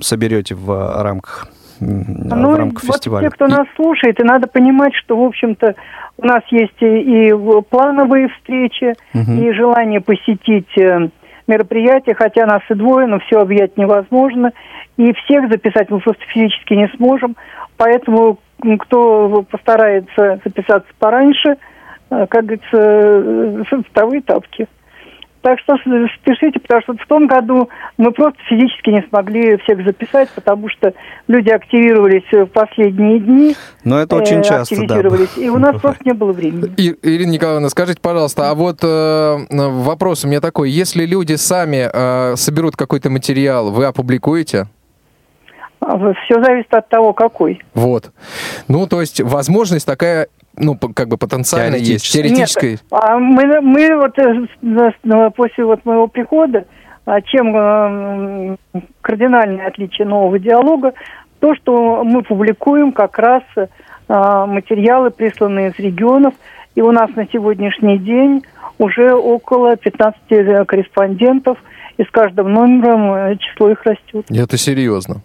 [0.00, 1.48] соберете в рамках,
[1.80, 3.28] м, Ну, в рамках вот фестиваля.
[3.28, 5.74] те, кто нас слушает, и надо понимать, что, в общем-то,
[6.18, 7.32] у нас есть и,
[7.70, 9.42] плановые встречи, Мгм.
[9.42, 11.08] и желание посетить э,
[11.46, 14.52] мероприятия, хотя нас и двое, но все объять невозможно.
[14.96, 17.36] И всех записать мы просто физически не сможем.
[17.76, 18.38] Поэтому
[18.80, 21.56] кто постарается записаться пораньше, э,
[22.28, 24.68] как говорится, э, вторые тапки.
[25.42, 30.30] Так что спешите, потому что в том году мы просто физически не смогли всех записать,
[30.30, 30.94] потому что
[31.26, 33.56] люди активировались в последние дни.
[33.82, 34.82] Но это э, очень часто, да.
[34.82, 36.72] активизировались, И у нас просто не было времени.
[36.76, 40.70] И- Ирина Николаевна, скажите, пожалуйста, а вот э, вопрос у меня такой.
[40.70, 44.68] Если люди сами э, соберут какой-то материал, вы опубликуете?
[45.80, 47.60] Все зависит от того, какой.
[47.74, 48.12] Вот.
[48.68, 52.16] Ну, то есть возможность такая, ну, по- как бы потенциально есть, Теоретически.
[52.16, 52.70] теоретическая.
[52.70, 56.66] Нет, а мы, мы вот э, с- после вот моего прихода,
[57.06, 58.56] а, чем э,
[59.00, 60.92] кардинальное отличие нового диалога,
[61.40, 63.66] то, что мы публикуем как раз э,
[64.08, 66.34] материалы, присланные из регионов,
[66.74, 68.42] и у нас на сегодняшний день
[68.78, 71.58] уже около 15 корреспондентов,
[71.98, 74.24] и с каждым номером число их растет.
[74.30, 75.22] Это серьезно.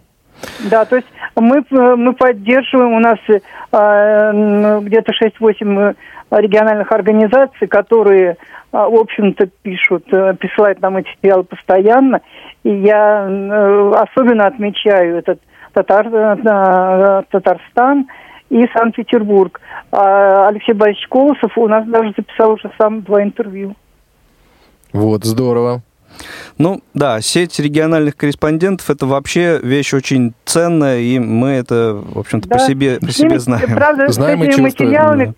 [0.70, 3.40] Да, то есть мы, э, мы поддерживаем, у нас э,
[3.72, 5.94] м, где-то 6-8 э,
[6.30, 8.36] региональных организаций, которые,
[8.72, 12.20] в общем-то, пишут, э, присылают нам эти материалы постоянно.
[12.64, 15.40] И я э, особенно отмечаю этот
[15.72, 18.08] Татар, э, Татарстан
[18.50, 19.60] и Санкт-Петербург.
[19.92, 23.74] А Алексей Борисович Колосов у нас даже записал уже сам два интервью.
[24.92, 25.82] Вот, здорово.
[26.58, 32.48] Ну, да, сеть региональных корреспондентов– это вообще вещь очень ценная, и мы это, в общем-то,
[32.48, 32.66] по Да.
[32.66, 33.74] себе, по С ними, себе знаем.
[33.74, 35.34] Правда, Знаем с и этими чувствуем, материалами,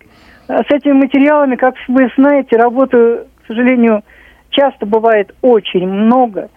[0.47, 2.97] э, с этими материалами, как вы знаете, работы,
[3.43, 4.03] к сожалению,
[4.49, 6.49] часто бывает очень много,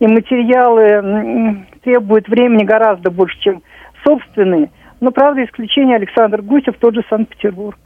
[0.00, 3.62] и материалы требуют времени гораздо больше, чем
[4.04, 4.70] собственные.
[5.00, 7.78] Но, правда, исключение Александр Гусев, тот же Санкт-Петербург.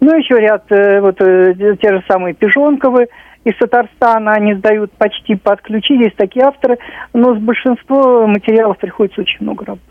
[0.00, 3.08] Ну, еще ряд, э, вот э, те же самые Пижонковы
[3.44, 6.78] из Татарстана, они сдают почти под ключи, есть такие авторы,
[7.12, 9.84] но с большинством материалов приходится очень много работать.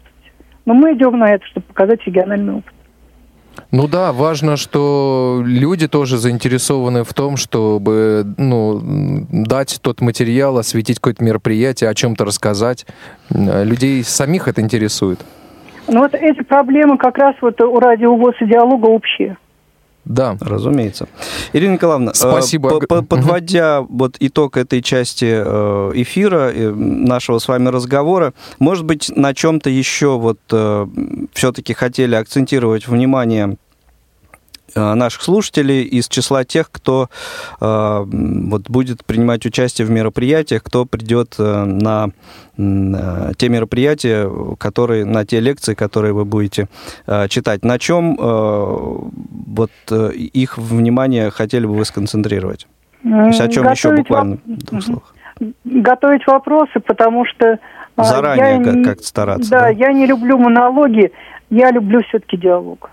[0.66, 2.74] Но мы идем на это, чтобы показать региональный опыт.
[3.72, 8.80] Ну да, важно, что люди тоже заинтересованы в том, чтобы ну,
[9.32, 12.86] дать тот материал, осветить какое-то мероприятие, о чем-то рассказать.
[13.30, 15.20] Людей самих это интересует.
[15.88, 19.38] Но вот эти проблемы как раз вот у радио ВОЗ и диалога общие.
[20.08, 20.38] Да.
[20.40, 21.08] Разумеется.
[21.54, 22.70] Ирина Николаевна, э, Спасибо.
[22.80, 28.86] по- по- подводя вот итог этой части э, эфира, э, нашего с вами разговора, может
[28.86, 30.40] быть, на чем-то еще вот
[31.34, 33.58] все-таки хотели акцентировать внимание
[34.76, 37.10] наших слушателей из числа тех, кто
[37.62, 42.10] э, вот будет принимать участие в мероприятиях, кто придет э, на
[42.58, 46.68] э, те мероприятия, которые на те лекции, которые вы будете
[47.08, 47.64] э, читать.
[47.64, 48.98] На чем э,
[49.48, 52.68] вот э, их внимание хотели бы вы сконцентрировать?
[53.04, 55.16] То есть о чем еще буквально в двух словах?
[55.64, 57.60] Готовить вопросы, потому что...
[57.96, 59.70] а, Заранее я как- как-то стараться, Да, да?
[59.70, 61.12] я не люблю монологи,
[61.50, 62.90] я люблю все-таки диалог.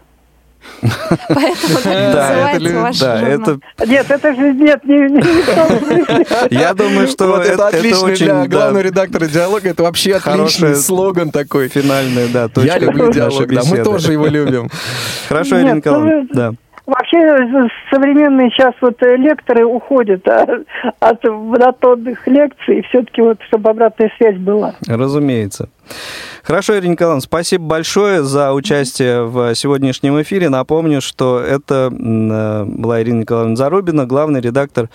[1.28, 3.40] Поэтому так называется это ваш Да, журнал.
[3.40, 8.82] это, Нет, это же нет, не, я думаю, что Вот это, отлично очень для главного
[8.82, 9.68] редактора диалога.
[9.68, 11.68] Это вообще отличный слоган такой.
[11.68, 14.68] финальная, да, точка Я люблю диалог, да, мы тоже его любим.
[15.28, 16.52] Хорошо, Ирина ну Николаевна, да.
[16.86, 20.46] Вообще э, современные сейчас вот э, лекторы уходят а,
[21.00, 24.74] от монотонных лекций, все-таки вот, чтобы обратная связь была.
[24.86, 25.70] Разумеется.
[26.42, 30.50] Хорошо, Ирина Николаевна, спасибо большое за участие в сегодняшнем эфире.
[30.50, 34.90] Напомню, что это э, была Ирина Николаевна Зарубина, главный редактор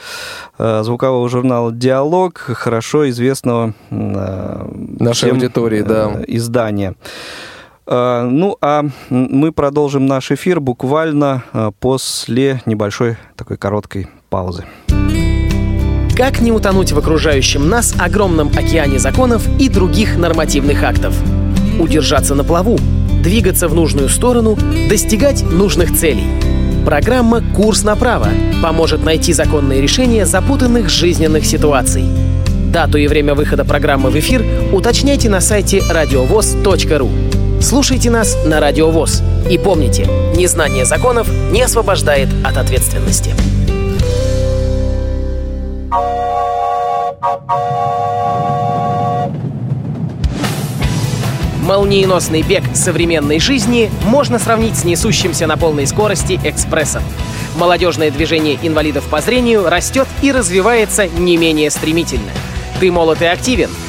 [0.58, 4.68] э, звукового журнала «Диалог», хорошо известного э,
[5.00, 6.22] Нашей аудитории, да.
[6.28, 6.96] издания.
[7.88, 11.42] Ну, а мы продолжим наш эфир буквально
[11.80, 14.66] после небольшой такой короткой паузы.
[16.20, 21.16] Как не утонуть в окружающем нас огромном океане законов и других нормативных актов?
[21.80, 22.78] Удержаться на плаву,
[23.24, 24.58] двигаться в нужную сторону,
[24.90, 26.26] достигать нужных целей.
[26.86, 28.28] Программа «Курс направо»
[28.62, 32.04] поможет найти законные решения запутанных жизненных ситуаций.
[32.66, 37.10] Дату и время выхода программы в эфир уточняйте на сайте радиовоз.ру.
[37.62, 39.24] Слушайте нас на Радио ВОЗ.
[39.50, 40.06] И помните,
[40.36, 43.34] незнание законов не освобождает от ответственности.
[51.62, 57.04] Молниеносный бег современной жизни можно сравнить с несущимся на полной скорости экспрессом.
[57.56, 62.32] Молодежное движение инвалидов по зрению растет и развивается не менее стремительно.
[62.80, 63.70] Ты молод и активен–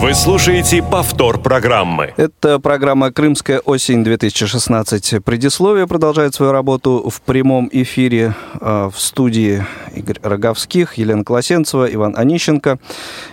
[0.00, 2.14] Вы слушаете повтор программы.
[2.16, 5.20] Это программа «Крымская осень-2016».
[5.20, 9.62] Предисловие продолжает свою работу в прямом эфире э, в студии
[9.94, 12.78] Игорь Роговских, Елена Колосенцева, Иван Онищенко.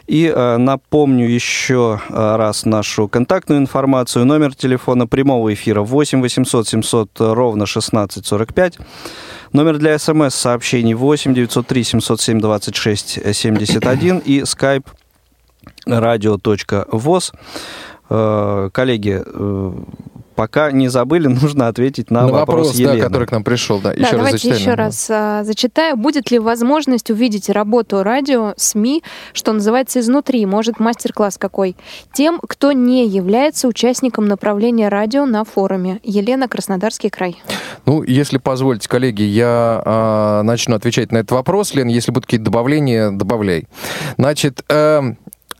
[0.08, 4.25] И э, напомню еще э, раз нашу контактную информацию.
[4.25, 8.77] Номер телефона прямого эфира 8 800 700 ровно 1645.
[9.53, 14.86] Номер для смс-сообщений 8 903 707 26 71 и skype
[15.88, 17.34] radio.voz.
[18.10, 19.71] Э, коллеги, э,
[20.38, 23.00] пока не забыли, нужно ответить на, на вопрос, вопрос Елены.
[23.00, 23.80] да, который к нам пришел.
[23.80, 25.97] Да, Да, еще раз давайте зачитай еще раз а, зачитаю.
[25.97, 30.45] Будет ли возможность увидеть работу радио, СМИ, что называется, изнутри?
[30.45, 31.76] Может, мастер-класс какой?
[32.13, 36.00] Тем, кто не является участником направления радио на форуме.
[36.04, 37.41] Елена, Краснодарский край.
[37.86, 41.73] Ну, если позволите, коллеги, я а, начну отвечать на этот вопрос.
[41.73, 43.67] Лен, если будут какие-то добавления, добавляй.
[44.17, 45.02] Значит, э,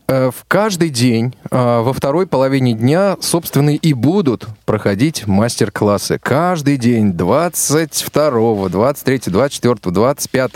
[0.08, 6.18] в каждый день э, во второй половине дня, собственно, и будут проходить мастер-классы.
[6.18, 10.52] Каждый день 22, 23, 24, 25.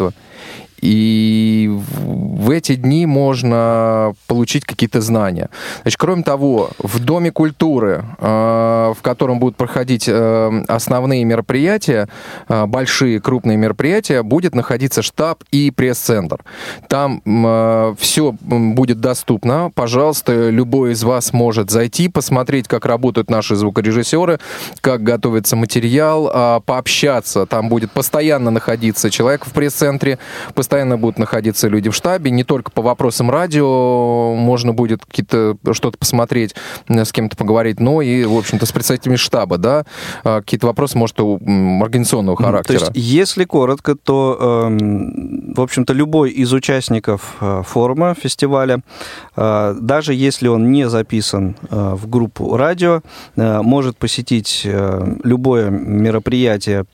[0.82, 5.50] И в эти дни можно получить какие-то знания.
[5.84, 12.10] Значит, кроме того, в Доме культуры, э, в котором будут проходить э, основные мероприятия,
[12.50, 16.40] э, большие крупные мероприятия, будет находиться штаб и пресс-центр.
[16.88, 17.22] Там
[17.98, 19.72] все будет доступно.
[19.74, 24.40] Пожалуйста, любой из вас может зайти, посмотреть, как работают наши звукорежиссеры,
[24.82, 27.46] как готовится материал, а, пообщаться.
[27.46, 30.18] Там будет постоянно находиться человек в пресс-центре,
[30.54, 35.98] постоянно будут находиться люди в штабе, не только по вопросам радио можно будет какие-то что-то
[35.98, 36.56] посмотреть,
[36.88, 39.86] с кем-то поговорить, но и, в общем-то, с представителями штаба, да,
[40.24, 42.80] а, какие-то вопросы, может, организационного То характера.
[42.80, 48.82] есть, если коротко, то, эм, в общем-то, любой из участников э, форума, фестиваля,
[49.36, 53.02] э, даже если он не записан э, в группу радио,
[53.36, 54.68] может посетить
[55.24, 56.86] любое мероприятие,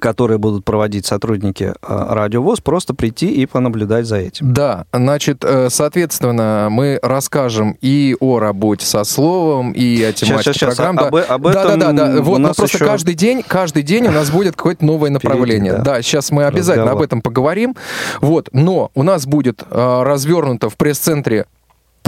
[0.00, 4.52] которое будут проводить сотрудники э, Радио ВОЗ, просто прийти и понаблюдать за этим.
[4.52, 10.56] Да, значит, э, соответственно, мы расскажем и о работе со словом, и о тематике щас,
[10.56, 10.98] щас, программ.
[10.98, 12.20] об- об да, этом да, да, да.
[12.20, 15.10] у Вот, нас ну, просто еще каждый день, каждый день у нас будет какое-то новое
[15.10, 15.72] направление.
[15.72, 15.82] да.
[15.82, 16.02] да.
[16.02, 17.02] сейчас мы обязательно Разговор.
[17.02, 17.76] об этом поговорим.
[18.20, 21.46] Вот, но у нас будет э, развернуто в пресс-центре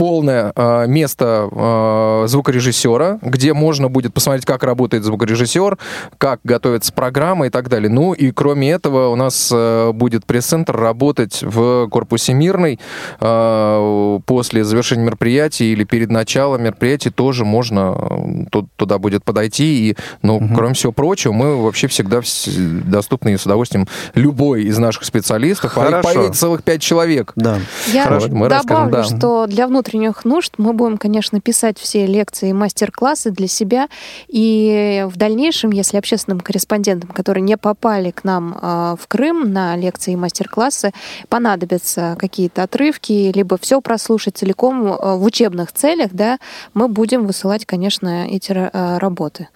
[0.01, 5.77] полное э, место э, звукорежиссера, где можно будет посмотреть, как работает звукорежиссер,
[6.17, 7.87] как готовится программа и так далее.
[7.87, 12.79] Ну и кроме этого у нас э, будет пресс-центр работать в корпусе Мирный.
[13.19, 19.89] Э, после завершения мероприятия или перед началом мероприятия тоже можно э, ту- туда будет подойти.
[19.91, 22.49] И, ну, кроме всего прочего, мы вообще всегда вс-
[22.89, 25.77] доступны и с удовольствием любой из наших специалистов.
[25.77, 26.29] А их Хорошо.
[26.33, 27.33] целых пять человек.
[27.35, 27.59] Да.
[27.93, 29.17] Я Хорошо, мы расскажем, добавлю, да.
[29.17, 29.90] что для внутренних
[30.23, 33.87] нужд мы будем, конечно, писать все лекции и мастер-классы для себя.
[34.27, 39.75] И в дальнейшем, если общественным корреспондентам, которые не попали к нам э, в Крым на
[39.75, 40.91] лекции и мастер-классы,
[41.29, 46.39] понадобятся какие-то отрывки, либо все прослушать целиком э, в учебных целях, да,
[46.73, 49.47] мы будем высылать, конечно, эти э, работы.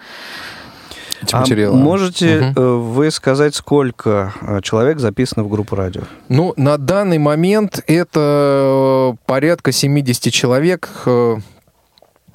[1.25, 1.77] Эти А материалы.
[1.77, 6.03] можете э, вы сказать, сколько э, человек записано в группу радио?
[6.29, 10.89] Ну, на данный момент это э, порядка 70 человек.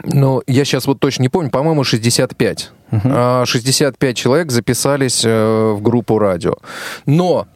[0.02, 2.72] Ну, я сейчас вот точно не помню, по-моему, 65.
[2.90, 6.54] А, 65 человек записались в группу радио.
[7.04, 7.46] Но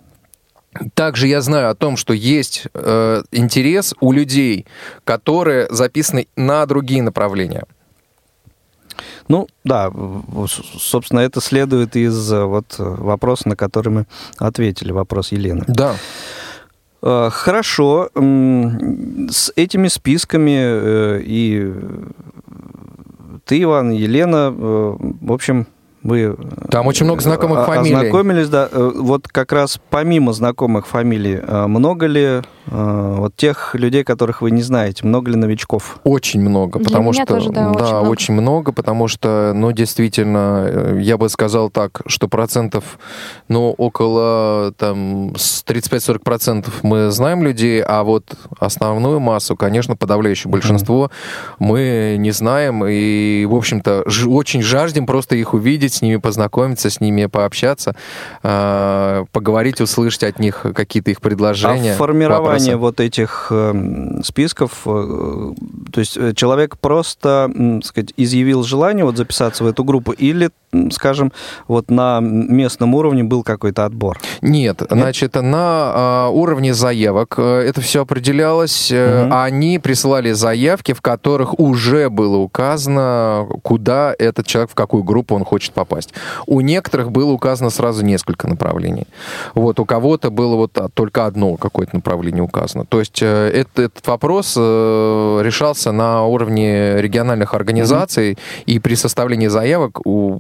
[0.95, 4.67] также я знаю о том, что есть э, интерес у людей,
[5.05, 7.65] которые записаны на другие направления.
[9.29, 9.91] Ну, да,
[10.47, 14.07] собственно, это следует из вот вопроса, на который мы
[14.39, 15.65] ответили, вопрос Елены.
[15.67, 15.97] Да.
[17.01, 18.11] Хорошо.
[18.15, 21.75] С этими списками и
[23.45, 25.67] ты, Иван, Елена, в общем,
[26.05, 26.37] вы
[26.71, 27.97] Там очень много знакомых фамилий.
[27.97, 28.69] Ознакомились, да.
[28.73, 34.63] Вот как раз помимо знакомых фамилий, много ли Э, вот тех людей, которых вы не
[34.63, 35.99] знаете, много ли новичков?
[36.05, 38.09] Очень много, Для потому меня что тоже, да, очень да, много.
[38.09, 42.99] очень много, потому что, ну, действительно, э, я бы сказал так, что процентов,
[43.49, 48.25] ну, около там с 35-40 процентов мы знаем людей, а вот
[48.59, 51.11] основную массу, конечно, подавляющее большинство
[51.59, 56.91] мы не знаем и, в общем-то, ж- очень жаждем просто их увидеть, с ними познакомиться,
[56.91, 57.97] с ними пообщаться,
[58.43, 61.95] э, поговорить, услышать от них какие-то их предложения.
[61.95, 62.77] А формирование вопросы.
[62.77, 65.53] вот этих э, списков, э,
[65.93, 70.51] то есть э, человек просто, так сказать, изъявил желание вот записаться в эту группу или,
[70.91, 71.33] скажем,
[71.69, 74.19] вот на местном уровне был какой-то отбор?
[74.43, 75.43] Нет, значит, на
[75.95, 78.91] а, уровне заявок э, это все определялось.
[78.93, 79.33] Э, Мгм.
[79.35, 85.45] Они присылали заявки, в которых уже было указано, куда этот человек, в какую группу он
[85.45, 86.13] хочет попасть.
[86.47, 89.07] У некоторых было указано сразу несколько направлений.
[89.55, 92.85] Вот, у кого-то было вот а, только одно какое-то направление указано.
[92.87, 99.49] То есть э, это- этот вопрос э, решался на уровне региональных организаций, и при составлении
[99.49, 100.39] заявок у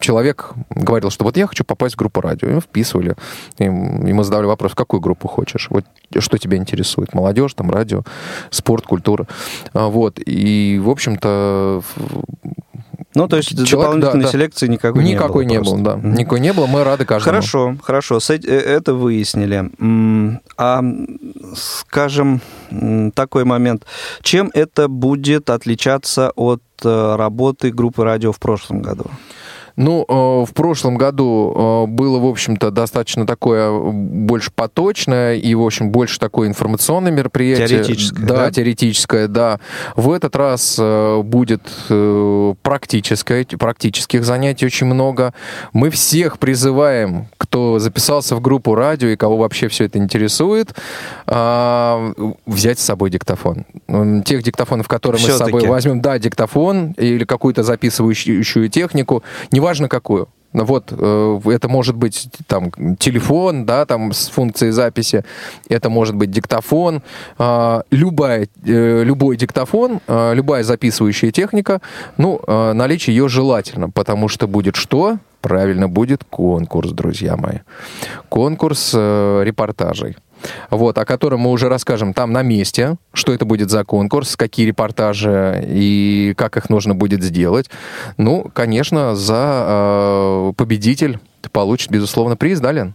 [0.00, 2.48] человек говорил, что вот я хочу попасть в группу радио.
[2.48, 3.14] Его вписывали.
[3.58, 5.66] Им- Ему задавали вопрос, какую группу хочешь?
[5.70, 5.84] Вот
[6.18, 7.14] что тебя интересует?
[7.14, 8.02] Молодежь, там, радио,
[8.50, 9.26] спорт, культура.
[9.74, 10.18] А, Вот.
[10.24, 11.82] И, в общем-то,
[13.14, 14.32] Ну, то есть Человек, дополнительной да, да.
[14.32, 15.74] селекции никакой, никакой не не было.
[15.74, 15.90] было, да.
[15.92, 16.08] просто.
[16.08, 16.16] Мгм.
[16.18, 16.66] Никакой не было.
[16.66, 17.24] Мы рады каждому.
[17.24, 19.70] Хорошо, хорошо, э, это выяснили.
[20.56, 20.82] А,
[21.54, 22.40] скажем,
[23.14, 23.84] такой момент.
[24.22, 29.06] Чем это будет отличаться от э, работы группы радио в прошлом году?
[29.78, 35.54] Ну, э, в прошлом году э, было, в общем-то, достаточно такое э, больше поточное и,
[35.54, 37.68] в общем, больше такое информационное мероприятие.
[37.68, 38.50] Теоретическое, Да, да?
[38.50, 39.60] теоретическое, да.
[39.94, 40.80] В этот раз
[41.22, 41.62] будет
[42.62, 45.32] практическое, практических занятий очень много.
[45.72, 50.74] Мы всех призываем, кто записался в группу радио и кого вообще все это интересует,
[51.26, 53.64] взять с собой диктофон.
[54.24, 59.22] Тех диктофонов, которые мы с собой возьмем, да, диктофон или какую-то записывающую технику,
[59.52, 60.28] неважно какую.
[60.54, 65.22] Ну Вот, э, это может быть там телефон, да, там с функцией записи,
[65.68, 67.02] это может быть диктофон,
[67.36, 71.82] а, любая, э, любой диктофон, а, любая записывающая техника,
[72.16, 75.18] ну, а, наличие ее желательно, потому что будет что?
[75.42, 77.58] Правильно, будет конкурс, друзья мои.
[78.28, 80.16] Конкурс э, репортажей.
[80.70, 84.66] Вот, о котором мы уже расскажем там на месте, что это будет за конкурс, какие
[84.66, 87.70] репортажи и как их нужно будет сделать.
[88.16, 91.18] Ну, конечно, за э, победитель
[91.52, 92.94] получит, безусловно, приз, да, Лен?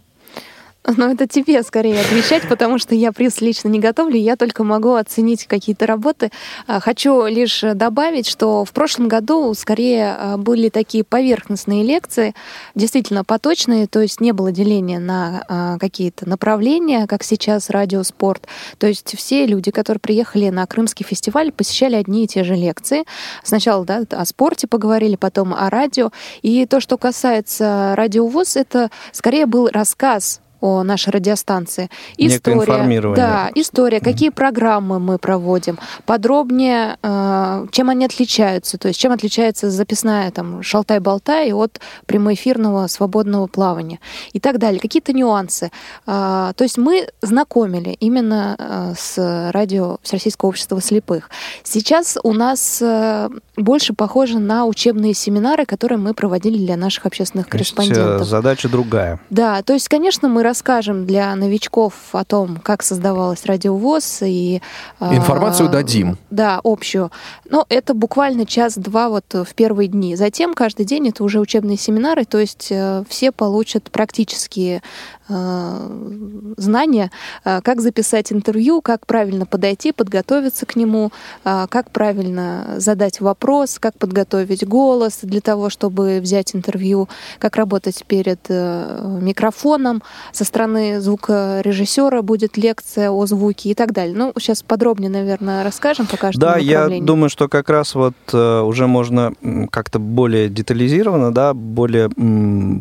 [0.85, 4.95] Ну, это тебе скорее отвечать, потому что я приз лично не готовлю, я только могу
[4.95, 6.29] оценить какие-то работы.
[6.67, 12.35] А, Хочу лишь добавить, что в прошлом году скорее а, были такие поверхностные лекции,
[12.75, 18.47] действительно поточные, то есть не было деления на а, какие-то направления, как сейчас радиоспорт.
[18.77, 23.05] То есть все люди, которые приехали на Крымский фестиваль, посещали одни и те же лекции.
[23.41, 26.11] Сначала да, о спорте поговорили, потом о радио.
[26.41, 31.89] И то, что касается радиовоз, это скорее был рассказ о нашей радиостанции.
[32.17, 33.15] Информирование.
[33.15, 39.69] Да, история, какие программы мы проводим, подробнее, э, чем они отличаются, то есть чем отличается
[39.69, 43.99] записная там шалтай-болтай от прямоэфирного свободного плавания
[44.31, 45.69] и так далее, какие-то нюансы.
[46.05, 51.29] А, То есть мы знакомили именно э, с радио Всероссийского общества слепых.
[51.63, 57.47] Сейчас у нас э, больше похоже на учебные семинары, которые мы проводили для наших общественных
[57.47, 58.27] есть, э, корреспондентов.
[58.27, 59.19] задача другая.
[59.29, 64.61] Да, то есть, конечно, мы расскажем для новичков о том, как создавалась радиовоз и...
[64.99, 66.19] а, Информацию дадим.
[66.29, 67.11] Да, общую.
[67.49, 70.15] Но это буквально час-два вот в первые дни.
[70.15, 74.83] Затем каждый день это уже учебные семинары, то есть э, все получат практические
[75.22, 77.11] э, знания,
[77.45, 81.11] э, как записать интервью, как правильно подойти, подготовиться к нему,
[81.45, 87.07] э, как правильно задать вопрос, как подготовить голос для того, чтобы взять интервью,
[87.39, 90.03] как работать перед э, микрофоном.
[90.31, 94.15] Со стороны звукорежиссера будет лекция о звуке и так далее.
[94.15, 98.61] Ну, сейчас подробнее, наверное, расскажем по каждому Да, я думаю, что как раз вот э,
[98.61, 99.33] уже можно
[99.71, 102.09] как-то более детализированно, да, более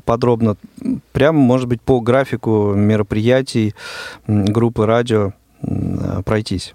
[0.04, 0.56] подробно,
[1.12, 3.74] прямо, может быть, по графику мероприятий
[4.26, 5.32] м, группы радио
[5.62, 6.74] э, пройтись.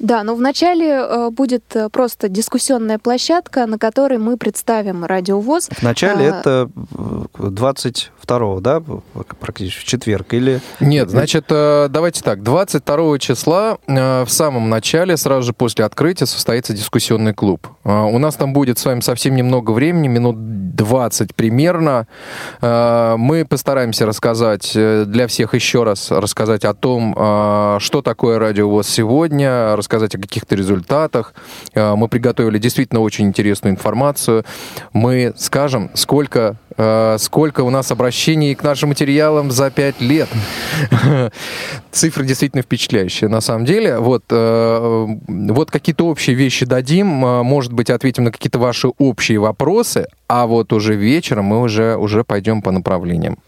[0.00, 5.68] Да, но вначале э, будет э, просто дискуссионная площадка, на которой мы представим радиовоз.
[5.82, 6.68] Вначале А, это
[8.30, 8.82] 22 да,
[9.40, 10.60] практически в четверг, или...
[10.78, 12.42] Нет, значит, э, давайте так.
[12.42, 17.66] 22 числа э, в самом начале, сразу же после открытия, состоится дискуссионный клуб.
[17.84, 20.36] Э, У нас там будет с вами совсем немного времени, минут
[20.76, 22.06] 20 примерно.
[22.62, 27.12] Мы постараемся рассказать для всех еще раз, рассказать о том,
[27.80, 31.34] что такое радиовоз сегодня, рассказать о каких-то результатах.
[31.74, 34.44] Мы приготовили действительно очень интересную информацию.
[34.92, 36.56] Мы скажем, сколько,
[37.18, 40.28] сколько у нас обращений к нашим материалам за пять лет.
[41.90, 43.98] Цифры действительно впечатляющие, на самом деле.
[43.98, 49.38] Вот, э, вот какие-то общие вещи дадим, э, может быть, ответим на какие-то ваши общие
[49.38, 53.38] вопросы, а вот уже вечером мы уже, уже пойдем по направлениям.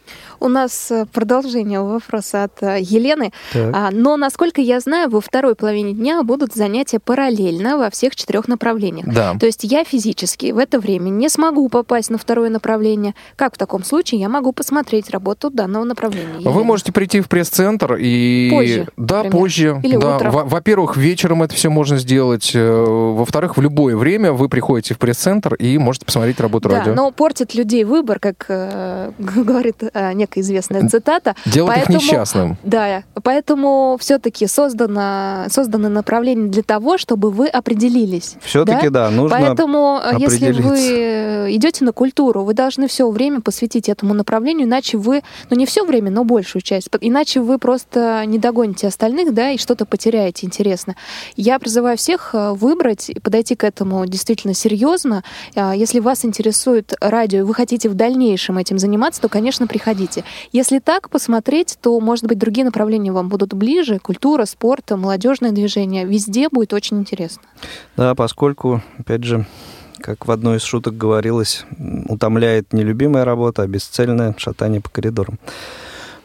[0.43, 3.33] У нас э, продолжение вопроса от э, Елены.
[3.53, 3.71] Так.
[3.73, 8.49] А, Но, насколько я знаю, во второй половине дня будут занятия параллельно во всех четырех
[8.49, 9.07] направлениях.
[9.07, 9.35] Да.
[9.39, 13.15] То есть я физически в это время не смогу попасть на второе направление.
[13.37, 16.35] Как в таком случае я могу посмотреть работу данного направления?
[16.41, 16.65] Вы Елена?
[16.65, 18.51] можете прийти в пресс-центр и...
[18.51, 19.33] Позже, Да, например.
[19.41, 19.81] позже.
[19.85, 20.17] Или да.
[20.17, 20.49] утром.
[20.49, 22.51] Во-первых, вечером это все можно сделать.
[22.55, 26.95] Э, Во-вторых, в любое время вы приходите в пресс-центр и можете посмотреть работу Да, радио.
[26.95, 31.35] но портит людей выбор, как э, говорит э, некая известная цитата.
[31.47, 32.57] Делать их Поэтому- несчастным.
[32.63, 38.37] Да, поэтому все-таки создано, создано направление для того, чтобы вы определились.
[38.43, 43.89] Все-таки, да, нужно Поэтому, э, если вы идете на культуру, вы должны все время посвятить
[43.89, 48.39] этому направлению, иначе вы, ну не все время, но большую часть, иначе вы просто не
[48.39, 50.97] догоните остальных, да, и что-то потеряете интересно.
[51.37, 55.23] Я призываю всех э, выбрать и подойти к этому действительно серьезно.
[55.55, 60.22] А, Если вас интересует радио, и вы хотите в дальнейшем этим заниматься, то, конечно, приходите.
[60.53, 63.99] Если так посмотреть, то, может быть, другие направления вам будут ближе.
[63.99, 66.05] Культура, спорт, молодежное движение.
[66.05, 67.43] Везде будет очень интересно.
[67.97, 69.47] Да, поскольку, опять же,
[70.01, 71.65] как в одной из шуток говорилось,
[72.09, 75.39] утомляет не любимая работа, а бесцельное шатание по коридорам.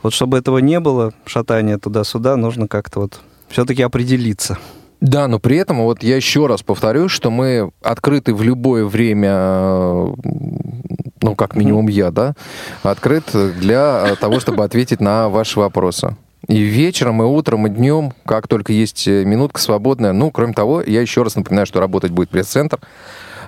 [0.04, 3.20] Вот чтобы этого не было, шатание туда-сюда, нужно как-то вот
[3.50, 4.58] все-таки определиться.
[5.00, 9.30] Да, но при этом вот я еще раз повторю, что мы открыты в любое время,
[9.32, 10.08] э,
[11.28, 12.36] ну, как минимум я, да,
[12.84, 13.26] открыт
[13.60, 16.16] для того, чтобы ответить на ваши вопросы.
[16.48, 20.14] И вечером, и утром, и днем, как только есть э, минутка свободная.
[20.14, 22.80] Ну, кроме того, я еще раз напоминаю, что работать будет пресс-центр.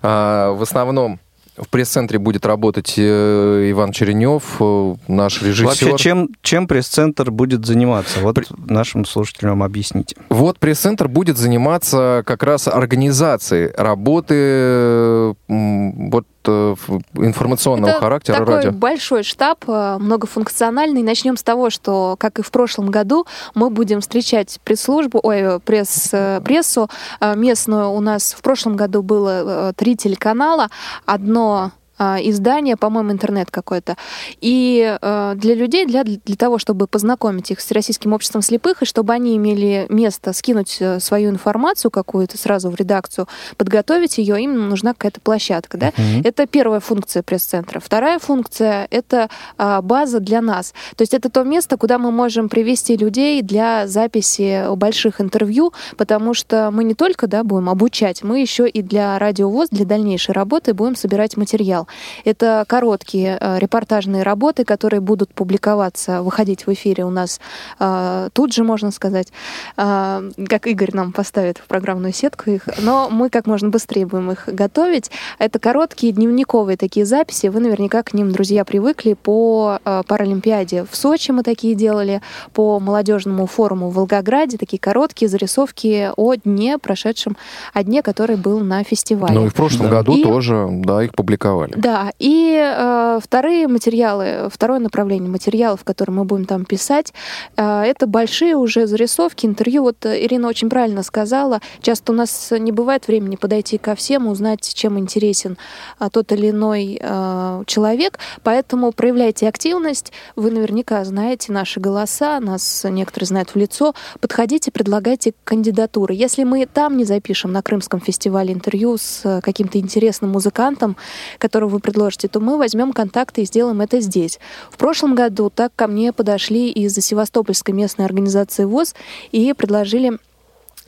[0.01, 1.19] А, В основном
[1.59, 5.65] в пресс-центре будет работать э, Иван Черенев, э, наш режиссер.
[5.65, 8.19] Вообще, чем, чем пресс-центр будет заниматься?
[8.21, 10.15] Вот нашим слушателям объясните.
[10.30, 18.55] Вот пресс-центр будет заниматься как раз организацией работы э, вот э, информационного Это характера такой
[18.55, 18.71] радио.
[18.71, 21.03] большой штаб, э, многофункциональный.
[21.03, 23.25] Начнем с того, что, как и в прошлом году,
[23.55, 27.89] мы будем встречать пресс-службу, ой, э, пресс, э, прессу э, местную.
[27.91, 30.69] У нас в прошлом году было э, три телеканала,
[31.05, 33.97] одно издание, по-моему, интернет какой-то.
[34.41, 38.86] И э, для людей, для, для того, чтобы познакомить их с Российским обществом слепых, и
[38.86, 43.28] чтобы они имели место скинуть э, свою информацию какую-то сразу в редакцию,
[43.58, 45.78] подготовить ее, им нужна какая-то площадка.
[45.78, 45.93] Да?
[46.24, 47.80] Это первая функция пресс-центра.
[47.80, 50.74] Вторая функция— это а, база для нас.
[50.95, 56.34] То есть это то место, куда мы можем привести людей для записи больших интервью, потому
[56.34, 60.74] что мы не только да, будем обучать, мы еще и для радиовоз, для дальнейшей работы
[60.74, 61.88] будем собирать материал.
[62.25, 67.39] Это короткие э, репортажные работы, которые будут публиковаться, выходить в эфире у нас
[67.79, 69.31] э, тут же, можно сказать,
[69.77, 74.31] э, как Игорь нам поставит в программную сетку их, но мы как можно быстрее будем
[74.31, 75.11] их готовить.
[75.37, 80.85] Это короткие дневниковые такие записи, вы наверняка к ним, друзья, привыкли по Паралимпиаде.
[80.89, 82.21] В Сочи мы такие делали,
[82.53, 87.37] по молодежному форуму в Волгограде, такие короткие зарисовки о дне, прошедшем,
[87.73, 89.33] о дне, который был на фестивале.
[89.33, 89.97] Ну и в прошлом Да.
[89.97, 91.73] году И- тоже, да, их публиковали.
[91.80, 97.13] Да, и э, вторые материалы, второе направление материалов, которые мы будем там писать,
[97.55, 99.84] э, это большие уже зарисовки, интервью.
[99.84, 104.27] Вот э, Ирина очень правильно сказала, часто у нас не бывает времени подойти ко всем,
[104.27, 105.57] узнать, чем интересен
[105.99, 112.86] а, тот или иной э, человек, поэтому проявляйте активность, вы наверняка знаете наши голоса, нас
[112.89, 116.13] некоторые знают в лицо, подходите, предлагайте кандидатуры.
[116.13, 120.97] Если мы там не запишем на Крымском фестивале интервью с э, каким-то интересным музыкантом,
[121.38, 124.39] которого вы предложите, то мы возьмем контакты и сделаем это здесь.
[124.70, 128.95] В прошлом году так ко мне подошли из Севастопольской местной организации ВОЗ
[129.32, 130.20] и предложили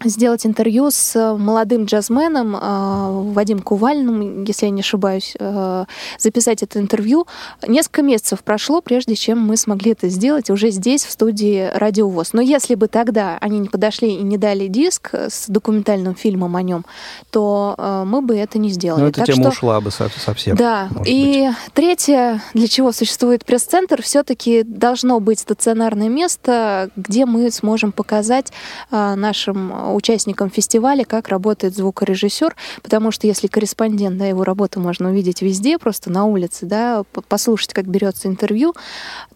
[0.04, 5.86] сделать интервью с молодым джазменом э, Вадим Кувальным, если я не ошибаюсь, э,
[6.18, 7.28] записать это интервью.
[7.68, 12.34] Несколько месяцев прошло, прежде чем мы смогли это сделать уже здесь, в студии Радио ВОЗ.
[12.34, 16.62] Но если бы тогда они не подошли и не дали диск с документальным фильмом о
[16.62, 16.86] нем,
[17.30, 19.02] то э, мы бы это не сделали.
[19.02, 19.50] Ну, эта так тема что...
[19.50, 20.56] ушла бы совсем.
[20.56, 21.74] Да, и быть.
[21.74, 28.52] третье, для чего существует пресс-центр, все-таки должно быть стационарное место, где мы сможем показать
[28.92, 35.10] э, нашим участникам фестиваля, как работает звукорежиссер, потому что если корреспондент, да, его работу можно
[35.10, 38.74] увидеть везде, просто на улице, да, послушать, как берется интервью,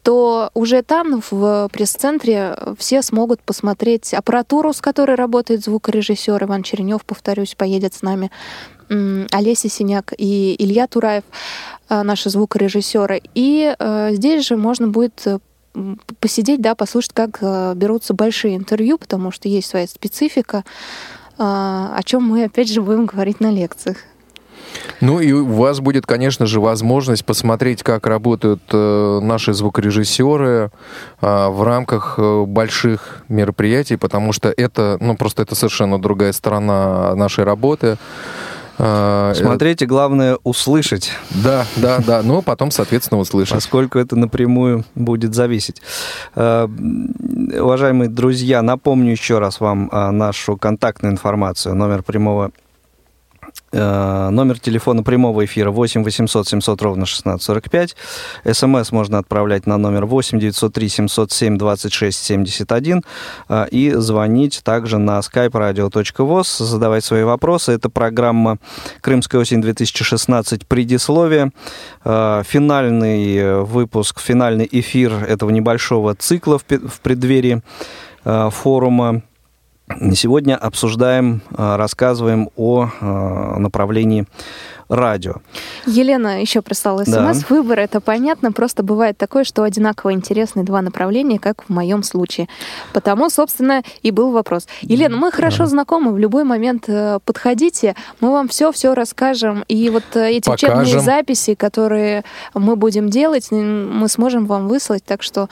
[0.04, 7.06] то уже там, в пресс-центре, все смогут посмотреть аппаратуру, с которой работает звукорежиссер Иван Черенев,
[7.06, 8.32] повторюсь, поедет с нами,
[8.90, 11.24] Олеся Синяк и Илья Тураев,
[11.90, 13.22] э, наши звукорежиссеры.
[13.34, 15.26] И э, здесь же можно будет
[16.20, 20.64] посидеть, да, послушать, как э, берутся большие интервью, потому что есть своя специфика, э,
[21.38, 23.98] о чем мы, опять же, будем говорить на лекциях.
[25.02, 30.72] Ну и у вас будет, конечно же, возможность посмотреть, как работают э, наши звукорежиссеры
[31.22, 37.16] э, в рамках э, больших мероприятий, потому что это, ну просто это совершенно другая сторона
[37.16, 37.98] нашей работы.
[38.78, 41.12] А, Смотрите, главное услышать.
[41.30, 43.54] Да, да, да, но потом, соответственно, услышать.
[43.54, 45.82] Поскольку это напрямую будет зависеть.
[46.36, 46.70] А,
[47.60, 51.76] уважаемые друзья, напомню еще раз вам а, нашу контактную информацию.
[51.76, 52.65] Номер прямого Э,
[53.76, 57.96] номер телефона прямого эфира 8 800 700 ровно 1645.
[58.52, 63.04] СМС можно отправлять на номер 8 903 707 26 71
[63.72, 67.74] и звонить также на skype radio.voz, задавать свои вопросы.
[67.74, 68.58] Это программа
[69.02, 70.66] «Крымская осень 2016.
[70.68, 71.52] Предисловие».
[72.04, 77.62] Э, финальный выпуск, финальный эфир этого небольшого цикла в преддверии
[78.24, 79.22] э, форума
[80.14, 84.26] Сегодня обсуждаем, а, рассказываем о а, направлении
[84.88, 85.36] радио.
[85.86, 87.12] Елена еще прислала смс.
[87.12, 87.34] Да.
[87.50, 92.48] Выбор это понятно, просто бывает такое, что одинаково интересны два направления, как в моем случае.
[92.94, 94.68] Потому, собственно, и был вопрос.
[94.82, 95.68] Елена, мы хорошо да.
[95.68, 99.64] знакомы, в любой момент э, подходите, мы вам все-все расскажем.
[99.68, 100.82] И вот э, эти Покажем.
[100.82, 102.24] учебные записи, которые
[102.54, 105.04] мы будем делать, мы сможем вам выслать.
[105.04, 105.50] Так что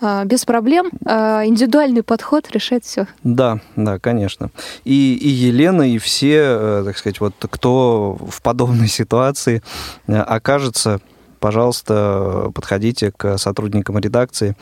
[0.00, 0.90] э, без проблем.
[1.06, 3.06] Индивидуальный подход решает все.
[3.22, 4.50] Да, да, конечно.
[4.84, 9.62] И, и Елена, и все, так сказать, вот кто в подобном подобной ситуации
[10.06, 11.00] э, окажется,
[11.40, 14.56] пожалуйста, подходите к сотрудникам редакции,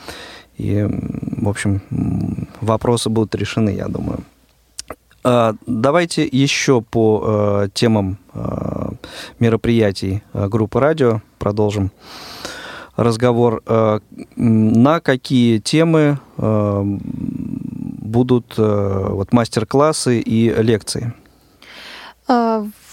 [0.57, 0.87] и,
[1.37, 1.81] в общем,
[2.61, 4.19] вопросы будут решены, я думаю.
[5.23, 7.23] А, давайте еще по
[7.65, 8.91] э, темам э,
[9.39, 11.91] мероприятий группы радио продолжим
[12.95, 13.61] разговор.
[14.37, 16.17] На какие темы
[18.07, 21.13] будут вот мастер-классы и лекции?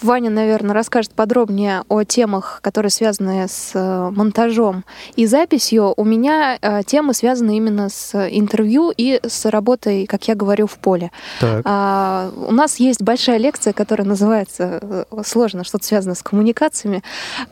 [0.03, 4.83] Ваня, наверное, расскажет подробнее о темах, которые связаны с э, монтажом
[5.15, 5.93] и записью.
[5.95, 10.77] У меня э, темы связаны именно с интервью и с работой, как я говорю, в
[10.77, 11.11] поле.
[11.39, 11.61] Так.
[11.65, 17.03] А, у нас есть большая лекция, которая называется э, «Сложно, что-то связано с коммуникациями».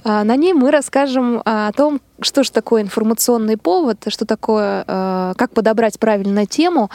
[0.04, 5.34] А, на ней мы расскажем о том, что же такое информационный повод, что такое, э,
[5.38, 6.90] как подобрать правильно тему,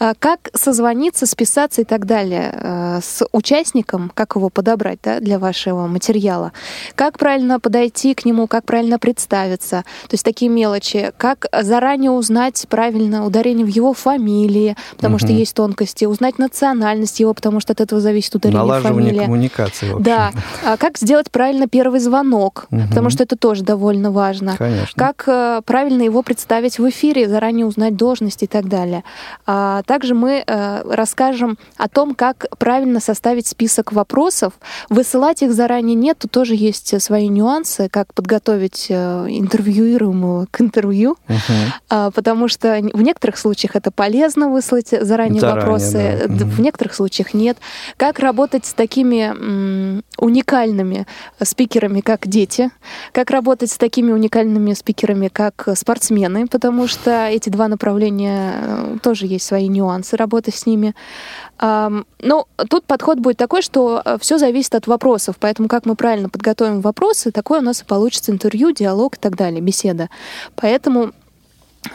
[0.00, 5.38] э, как созвониться, списаться и так далее э, с участником, как его подобрать да, для
[5.38, 6.52] вашего материала,
[6.94, 12.66] как правильно подойти к нему, как правильно представиться, то есть такие мелочи, как заранее узнать
[12.68, 15.20] правильно ударение в его фамилии, потому угу.
[15.20, 19.24] что есть тонкости, узнать национальность его, потому что от этого зависит ударение Налаживание фамилии.
[19.24, 19.96] коммуникации.
[20.00, 20.32] Да,
[20.64, 22.82] а как сделать правильно первый звонок, угу.
[22.88, 24.56] потому что это тоже довольно важно.
[24.56, 24.71] Конечно.
[24.72, 24.94] Конечно.
[24.96, 29.04] как э, правильно его представить в эфире, заранее узнать должность и так далее.
[29.46, 34.54] А также мы э, расскажем о том, как правильно составить список вопросов.
[34.88, 41.16] Высылать их заранее нет, тут тоже есть свои нюансы, как подготовить э, интервьюируемого к интервью,
[41.28, 42.12] угу.
[42.12, 46.44] потому что в некоторых случаях это полезно выслать заранее, заранее вопросы, да.
[46.44, 47.58] в некоторых случаях нет.
[47.96, 51.06] Как работать с такими уникальными
[51.42, 52.70] спикерами, как дети,
[53.12, 58.96] как работать с такими уникальными такими спикерами, как спортсмены, потому что эти два направления э,
[59.02, 60.94] тоже есть свои нюансы работы с ними.
[61.60, 66.28] Но тут подход будет такой, что э, все зависит от вопросов, поэтому как мы правильно
[66.28, 70.08] подготовим вопросы, такое у нас и получится интервью, диалог и так далее, беседа.
[70.56, 71.12] Поэтому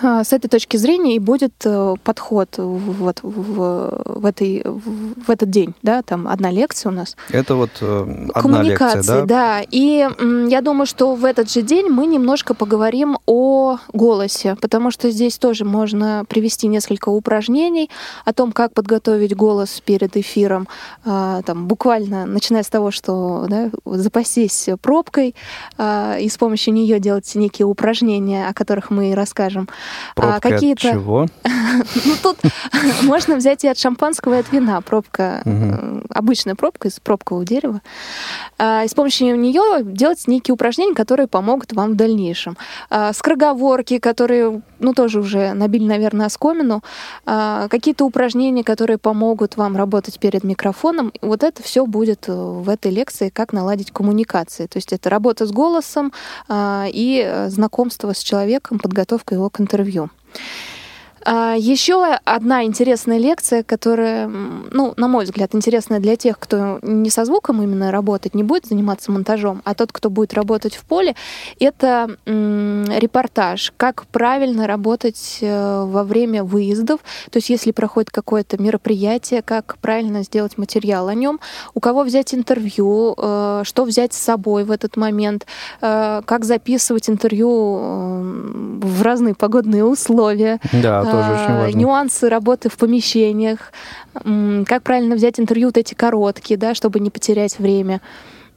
[0.02, 5.74] с этой точки зрения и будет э, подход вот в, в, этой, в этот день,
[5.82, 7.16] да, там одна лекция у нас.
[7.30, 9.26] Это вот э, одна лекция, да?
[9.26, 9.62] да.
[9.62, 10.08] И
[10.50, 15.38] я думаю, что в этот же день мы немножко поговорим о голосе, потому что здесь
[15.38, 17.90] тоже можно привести несколько упражнений
[18.26, 20.68] о том, как подготовить голос перед эфиром,
[21.06, 25.34] а, там буквально начиная с того, что да, запастись пробкой
[25.78, 29.70] а, и с помощью нее делать некие упражнения, о которых мы и расскажем.
[30.16, 30.90] Пробка а какие-то...
[30.90, 31.26] от чего?
[32.06, 32.38] ну, тут
[33.04, 34.82] можно взять и от шампанского, и от вина.
[34.82, 36.04] Пробка, угу.
[36.14, 37.82] обычная пробка из пробкового дерева.
[38.58, 42.58] А, и с помощью нее делать некие упражнения, которые помогут вам в дальнейшем.
[42.90, 46.84] А, скороговорки, которые, ну, тоже уже набили, наверное, оскомину.
[47.26, 51.12] А, какие-то упражнения, которые помогут вам работать перед микрофоном.
[51.22, 54.68] Вот это все будет э, в этой лекции, как наладить коммуникации.
[54.68, 56.12] То есть это работа с голосом
[56.50, 60.10] и э, знакомство с человеком, подготовка его к интервью.
[61.30, 67.10] А, Еще одна интересная лекция, которая, ну, на мой взгляд, интересная для тех, кто не
[67.10, 71.16] со звуком именно работать, не будет заниматься монтажом, а тот, кто будет работать в поле,
[71.60, 79.42] это репортаж, как правильно работать э, во время выездов, то есть если проходит какое-то мероприятие,
[79.42, 81.42] как правильно сделать материал о нем,
[81.74, 85.46] у кого взять интервью, э, что взять с собой в этот момент,
[85.82, 87.48] э, как записывать интервью
[88.82, 90.62] в разные погодные условия.
[90.72, 91.78] Да, тоже очень а, важно.
[91.78, 93.72] Нюансы работы в помещениях,
[94.14, 98.02] как правильно взять интервью вот эти короткие, да, чтобы не потерять время.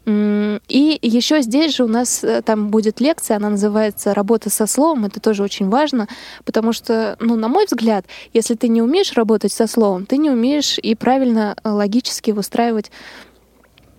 [0.06, 5.04] И еще здесь же у нас э, там будет лекция, она называется «Работа со словом».
[5.04, 6.08] Это тоже очень важно,
[6.44, 10.30] потому что, ну, на мой взгляд, если ты не умеешь работать со словом, ты не
[10.30, 12.90] умеешь и правильно э, логически выстраивать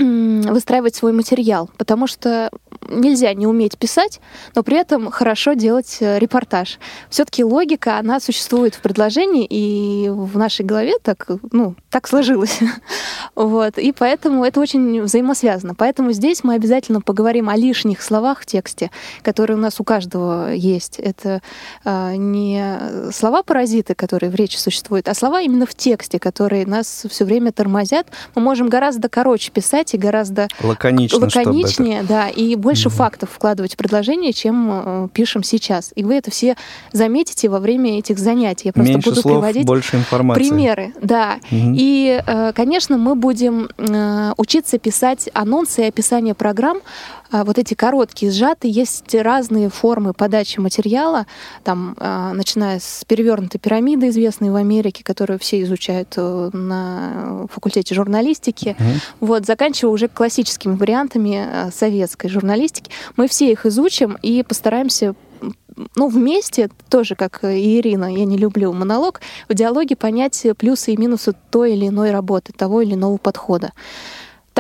[0.02, 2.50] выстраивать свой материал, потому что
[2.90, 4.20] нельзя не уметь писать,
[4.56, 6.80] но при этом хорошо делать э, репортаж.
[7.10, 12.60] Все-таки логика, она существует в предложении, и в нашей голове так, ну, так сложилось.
[13.36, 13.78] вот.
[13.78, 15.76] И поэтому это очень взаимосвязано.
[15.76, 18.92] Поэтому здесь мы обязательно поговорим о лишних словах в тексте,
[19.22, 21.00] которые у нас у каждого есть.
[21.00, 21.42] Это
[21.86, 27.26] э, не слова-паразиты, которые в речи существуют, а слова именно в тексте, которые нас все
[27.26, 28.08] время тормозят.
[28.36, 32.08] Мы можем гораздо короче писать и гораздо Лаконично, лаконичнее, это...
[32.08, 32.92] да, и больше mm-hmm.
[32.92, 35.92] фактов вкладывать в предложение, чем э, пишем сейчас.
[35.96, 36.56] И вы это все
[36.92, 38.70] заметите во время этих занятий.
[38.70, 40.42] Я просто Меньше буду слов, приводить больше информации.
[40.42, 41.40] примеры, да.
[41.52, 41.76] Mm-hmm.
[41.78, 46.80] И, э, конечно, мы будем э, учиться писать анонсы и описание программ
[47.32, 51.26] вот эти короткие, сжатые, есть разные формы подачи материала,
[51.64, 57.96] там, а, начиная с перевернутой пирамиды, известной в Америке, которую все изучают э, на факультете
[57.96, 59.02] журналистики, mm-hmm.
[59.20, 62.92] вот, заканчивая уже классическими вариантами э, советской журналистики.
[63.16, 65.16] Мы все их изучим и постараемся
[65.96, 70.98] ну, вместе, тоже как и Ирина, я не люблю монолог, в диалоге понять плюсы и
[70.98, 73.72] минусы той или иной работы, того или иного подхода.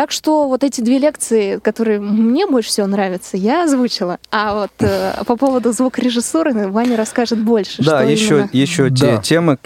[0.02, 4.18] Так что вот эти две лекции, которые мне больше всего нравятся, я озвучила.
[4.32, 7.84] А вот э, по поводу звукорежиссуры Ваня расскажет больше.
[7.84, 8.50] Да, еще, именно...
[8.52, 9.18] еще да.
[9.18, 9.60] те темы,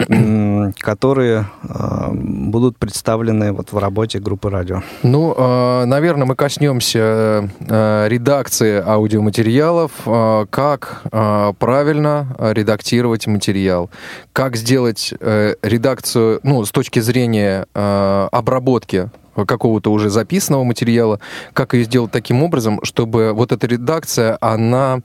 [0.78, 4.82] которые э, будут представлены вот в работе группы радио.
[5.02, 13.88] Ну, э, наверное, мы коснемся э, редакции аудиоматериалов, э, как э, правильно редактировать материал,
[14.34, 19.08] как сделать э, редакцию, ну, с точки зрения э, обработки
[19.44, 21.20] какого-то уже записанного материала,
[21.52, 25.00] как ее сделать таким образом, чтобы вот эта редакция, она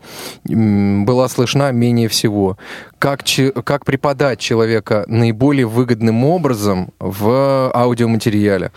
[0.45, 2.57] была слышна менее всего.
[2.99, 3.21] Как,
[3.65, 8.71] как преподать человека наиболее выгодным образом в аудиоматериале.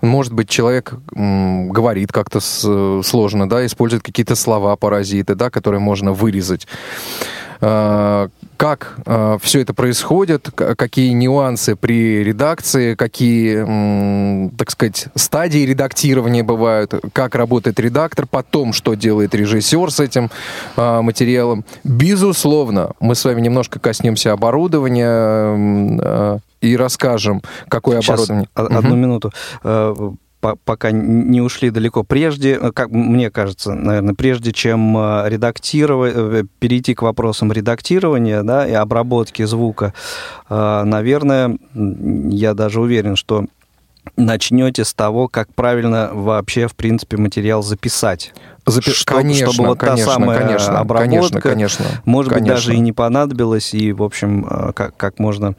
[0.00, 6.66] Может быть, человек говорит как-то сложно, да, использует какие-то слова-паразиты, да, которые можно вырезать.
[7.60, 16.42] А, как э, все это происходит, какие нюансы при редакции, какие, так сказать, стадии редактирования
[16.42, 20.30] бывают, как работает редактор, потом что делает режиссер с этим
[20.76, 21.64] э, материалом.
[21.84, 28.48] Безусловно, мы с вами немножко коснемся оборудования э, и расскажем, какое Сейчас, оборудование.
[28.54, 28.96] Одну угу.
[28.96, 29.32] минуту
[30.54, 32.04] пока не ушли далеко.
[32.04, 38.42] Прежде, э, как мне кажется, наверное, прежде чем э, редактировать, э, перейти к вопросам редактирования
[38.42, 39.94] да, и обработки звука,
[40.48, 43.46] наверное, я даже уверен, что
[44.16, 48.32] начнете с того, как правильно вообще, в принципе, материал записать.
[48.64, 48.90] Запи...
[48.90, 52.54] Что, конечно, чтобы вот конечно, та самая конечно, обработка, конечно, конечно, может конечно.
[52.54, 55.54] быть, даже и не понадобилась, и, в общем, как, как можно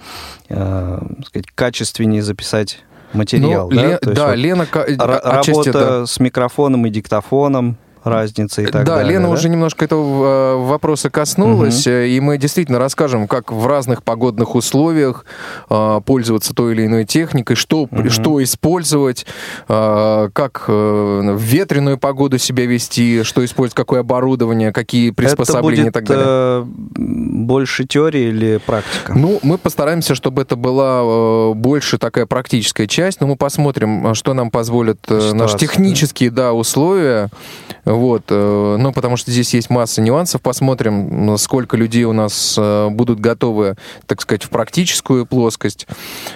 [0.49, 2.79] э, сказать, качественнее записать
[3.13, 3.69] материал.
[3.69, 4.67] Ну, да, Ле- да вот Лена...
[4.73, 6.05] Р- работа это...
[6.05, 7.77] с микрофоном и диктофоном,
[8.09, 9.13] разница и так да, далее.
[9.13, 9.33] Лена да?
[9.33, 11.95] уже немножко этого э, вопроса коснулась, угу.
[11.95, 15.25] и мы действительно расскажем, как в разных погодных условиях
[15.69, 18.09] э, пользоваться той или иной техникой, что, угу.
[18.09, 19.25] что использовать,
[19.67, 20.71] э, как э,
[21.35, 26.17] в ветреную погоду себя вести, что использовать, какое оборудование, какие приспособления это будет, и так
[26.17, 26.25] далее.
[26.27, 29.13] Э, больше теории или практика?
[29.13, 34.33] Ну, мы постараемся, чтобы это была э, больше такая практическая часть, но мы посмотрим, что
[34.33, 37.29] нам позволят э, наши технические да, условия.
[37.97, 40.39] Вот, э, ну, потому что здесь есть масса нюансов.
[40.39, 43.75] Посмотрим, сколько людей у нас э, будут готовы,
[44.05, 45.87] так сказать, в практическую плоскость,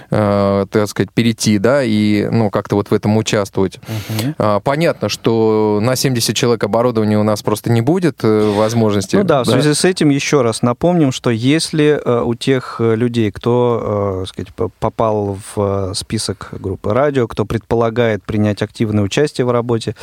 [0.10, 3.78] э, так сказать, перейти, да, и, ну, как-то вот в этом участвовать.
[3.78, 4.62] Угу.
[4.64, 9.16] Понятно, что на 70 человек оборудования у нас просто не будет возможности.
[9.18, 14.24] Ну да, в связи с этим еще раз напомним, что если у тех людей, кто,
[14.26, 19.96] так сказать, попал в список группы радио, кто предполагает принять активное участие в работе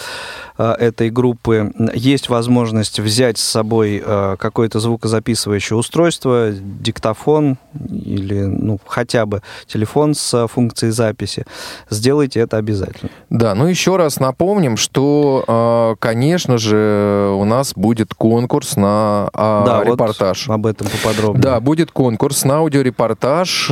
[0.56, 8.78] этой группы, группы есть возможность взять с собой э, какое-то звукозаписывающее устройство, диктофон или ну,
[8.86, 11.44] хотя бы телефон с функцией записи,
[11.90, 13.10] сделайте это обязательно.
[13.30, 19.62] Да, ну еще раз напомним, что, э, конечно же, у нас будет конкурс на э,
[19.66, 20.48] да, репортаж.
[20.48, 21.42] Вот об этом поподробнее.
[21.42, 23.70] Да, будет конкурс на аудиорепортаж.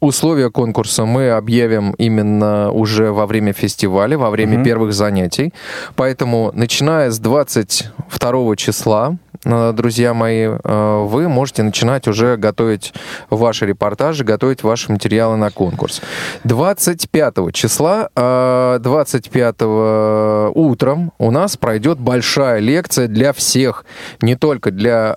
[0.00, 4.64] Условия конкурса мы объявим именно уже во время фестиваля, во время угу.
[4.64, 5.52] первых занятий.
[5.96, 12.94] Поэтому Поэтому, начиная с 22 числа, э, друзья мои, э, вы можете начинать уже готовить
[13.28, 16.00] ваши репортажи, готовить ваши материалы на конкурс.
[16.44, 23.84] 25 числа, 25 э, утром у нас пройдет большая лекция для всех,
[24.22, 25.14] не только для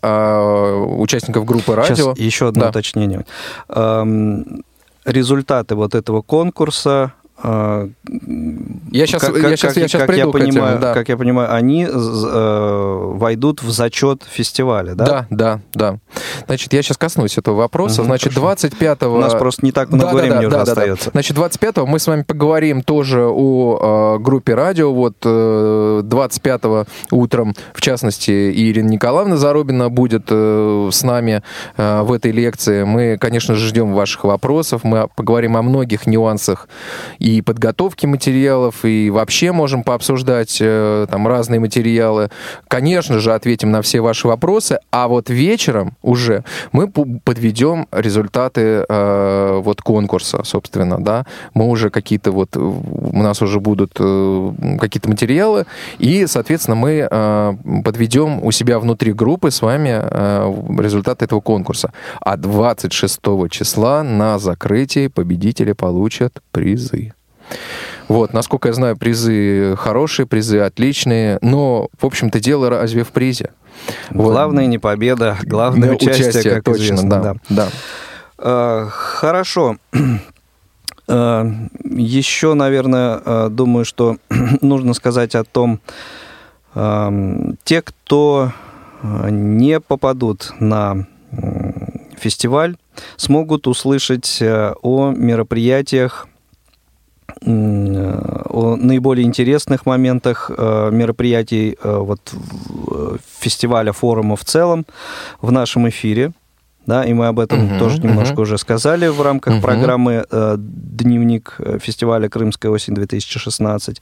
[0.97, 1.95] участников группы радио.
[1.95, 2.69] Сейчас еще одно да.
[2.71, 3.25] уточнение.
[3.69, 4.65] Эм,
[5.05, 7.13] результаты вот этого конкурса
[7.43, 7.89] я
[9.07, 10.93] сейчас, как, я сейчас, как, я сейчас как приду я понимаю, этим, да.
[10.93, 15.05] Как я понимаю, они э, войдут в зачет фестиваля, да?
[15.05, 15.99] Да, да, да.
[16.45, 18.01] Значит, я сейчас коснусь этого вопроса.
[18.01, 19.15] Угу, Значит, 25-го...
[19.15, 21.05] У нас просто не так много да, времени да, да, уже да, остается.
[21.05, 21.11] Да, да.
[21.11, 24.93] Значит, 25-го мы с вами поговорим тоже о э, группе радио.
[24.93, 31.43] Вот э, 25-го утром, в частности, Ирина Николаевна Зарубина будет э, с нами
[31.75, 32.83] э, в этой лекции.
[32.83, 34.85] Мы, конечно же, ждем ваших вопросов.
[34.85, 36.69] Мы поговорим о многих нюансах
[37.25, 42.29] и подготовки материалов, и вообще можем пообсуждать э, там разные материалы.
[42.67, 49.59] Конечно же, ответим на все ваши вопросы, а вот вечером уже мы подведем результаты э,
[49.59, 51.25] вот конкурса, собственно, да.
[51.55, 55.65] Мы уже какие-то вот, у нас уже будут э, какие-то материалы,
[55.97, 57.53] и, соответственно, мы э,
[57.83, 61.91] подведем у себя внутри группы с вами э, результаты этого конкурса.
[62.21, 63.19] А 26
[63.49, 67.14] числа на закрытии победители получат призы.
[68.07, 73.51] Вот, насколько я знаю, призы хорошие, призы отличные, но, в общем-то, дело разве в призе?
[74.11, 74.31] Вот.
[74.31, 77.09] Главное не победа, главное да, участие, участие, как точно, известно.
[77.09, 77.35] Да, да.
[77.49, 77.69] да.
[78.37, 79.77] А, хорошо.
[81.07, 81.47] А,
[81.83, 84.17] еще, наверное, а, думаю, что
[84.61, 85.79] нужно сказать о том,
[86.73, 87.11] а,
[87.63, 88.51] те, кто
[89.03, 91.05] не попадут на
[92.17, 92.75] фестиваль,
[93.17, 96.27] смогут услышать о мероприятиях
[97.41, 102.33] о наиболее интересных моментах э, мероприятий э, вот,
[103.39, 104.85] фестиваля, форума в целом
[105.41, 106.31] в нашем эфире.
[106.85, 108.41] Да, и мы об этом uh-huh, тоже немножко uh-huh.
[108.41, 109.61] уже сказали в рамках uh-huh.
[109.61, 113.97] программы э, «Дневник фестиваля «Крымская осень-2016».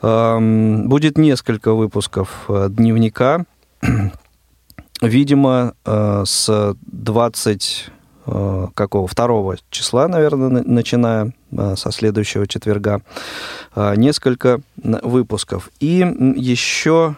[0.00, 3.44] Эм, будет несколько выпусков дневника.
[5.02, 9.06] Видимо, с 20 Э, какого?
[9.06, 13.02] Второго числа, наверное, начиная э, со следующего четверга,
[13.76, 15.70] э, несколько выпусков.
[15.80, 16.06] И
[16.36, 17.16] еще,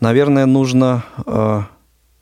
[0.00, 1.04] наверное, нужно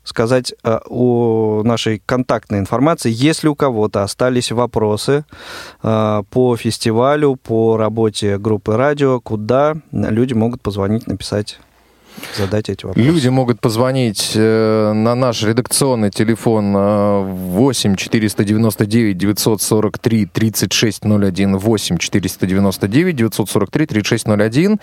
[0.03, 3.11] сказать о нашей контактной информации.
[3.11, 5.25] Если у кого-то остались вопросы
[5.81, 11.59] по фестивалю, по работе группы радио, куда люди могут позвонить, написать
[12.37, 13.07] задать эти вопросы.
[13.07, 23.85] Люди могут позвонить э, на наш редакционный телефон 8 499 943 3601 8 499 943
[23.85, 24.79] 3601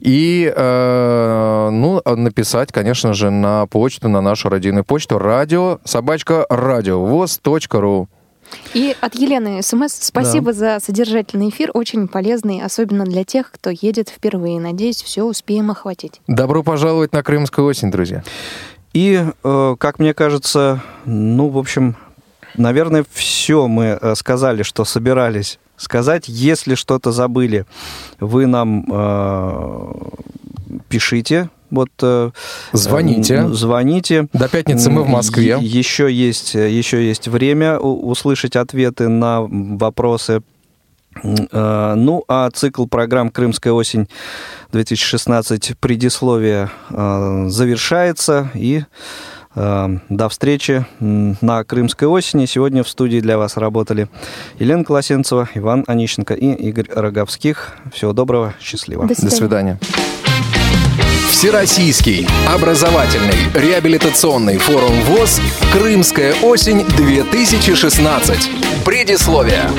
[0.00, 8.08] и э, ну, написать, конечно же, на почту, на нашу родийную почту радио собачка радиовоз.ру.
[8.74, 10.78] И от Елены СМС спасибо да.
[10.78, 14.60] за содержательный эфир, очень полезный, особенно для тех, кто едет впервые.
[14.60, 16.20] Надеюсь, все успеем охватить.
[16.26, 18.22] Добро пожаловать на Крымскую осень, друзья.
[18.92, 21.96] И, э, как мне кажется, ну, в общем,
[22.56, 26.28] наверное, все мы э, сказали, что собирались сказать.
[26.28, 27.66] Если что-то забыли,
[28.20, 29.92] вы нам э,
[30.88, 31.50] пишите.
[31.70, 32.30] Вот, э,
[32.72, 33.34] Звоните.
[33.34, 34.28] э, звоните.
[34.32, 35.58] До пятницы мы в Москве.
[35.60, 40.42] Е- Еще есть, еще есть время у- услышать ответы на вопросы.
[41.22, 43.72] Э, Ну, а цикл программ «Крымская
[44.72, 48.50] осень-2016» предисловие э, завершается.
[48.54, 48.82] И
[49.54, 52.44] э, до встречи на «Крымской осени».
[52.46, 54.08] Сегодня в студии для вас работали
[54.58, 57.72] Елена Колосенцева, Иван Онищенко и Игорь Роговских.
[57.94, 59.06] Всего доброго, счастливо.
[59.06, 59.78] До До свидания.
[61.36, 68.84] Всероссийский образовательный реабилитационный форум ВОЗ «Крымская осень-2016».
[68.86, 69.70] Предисловие.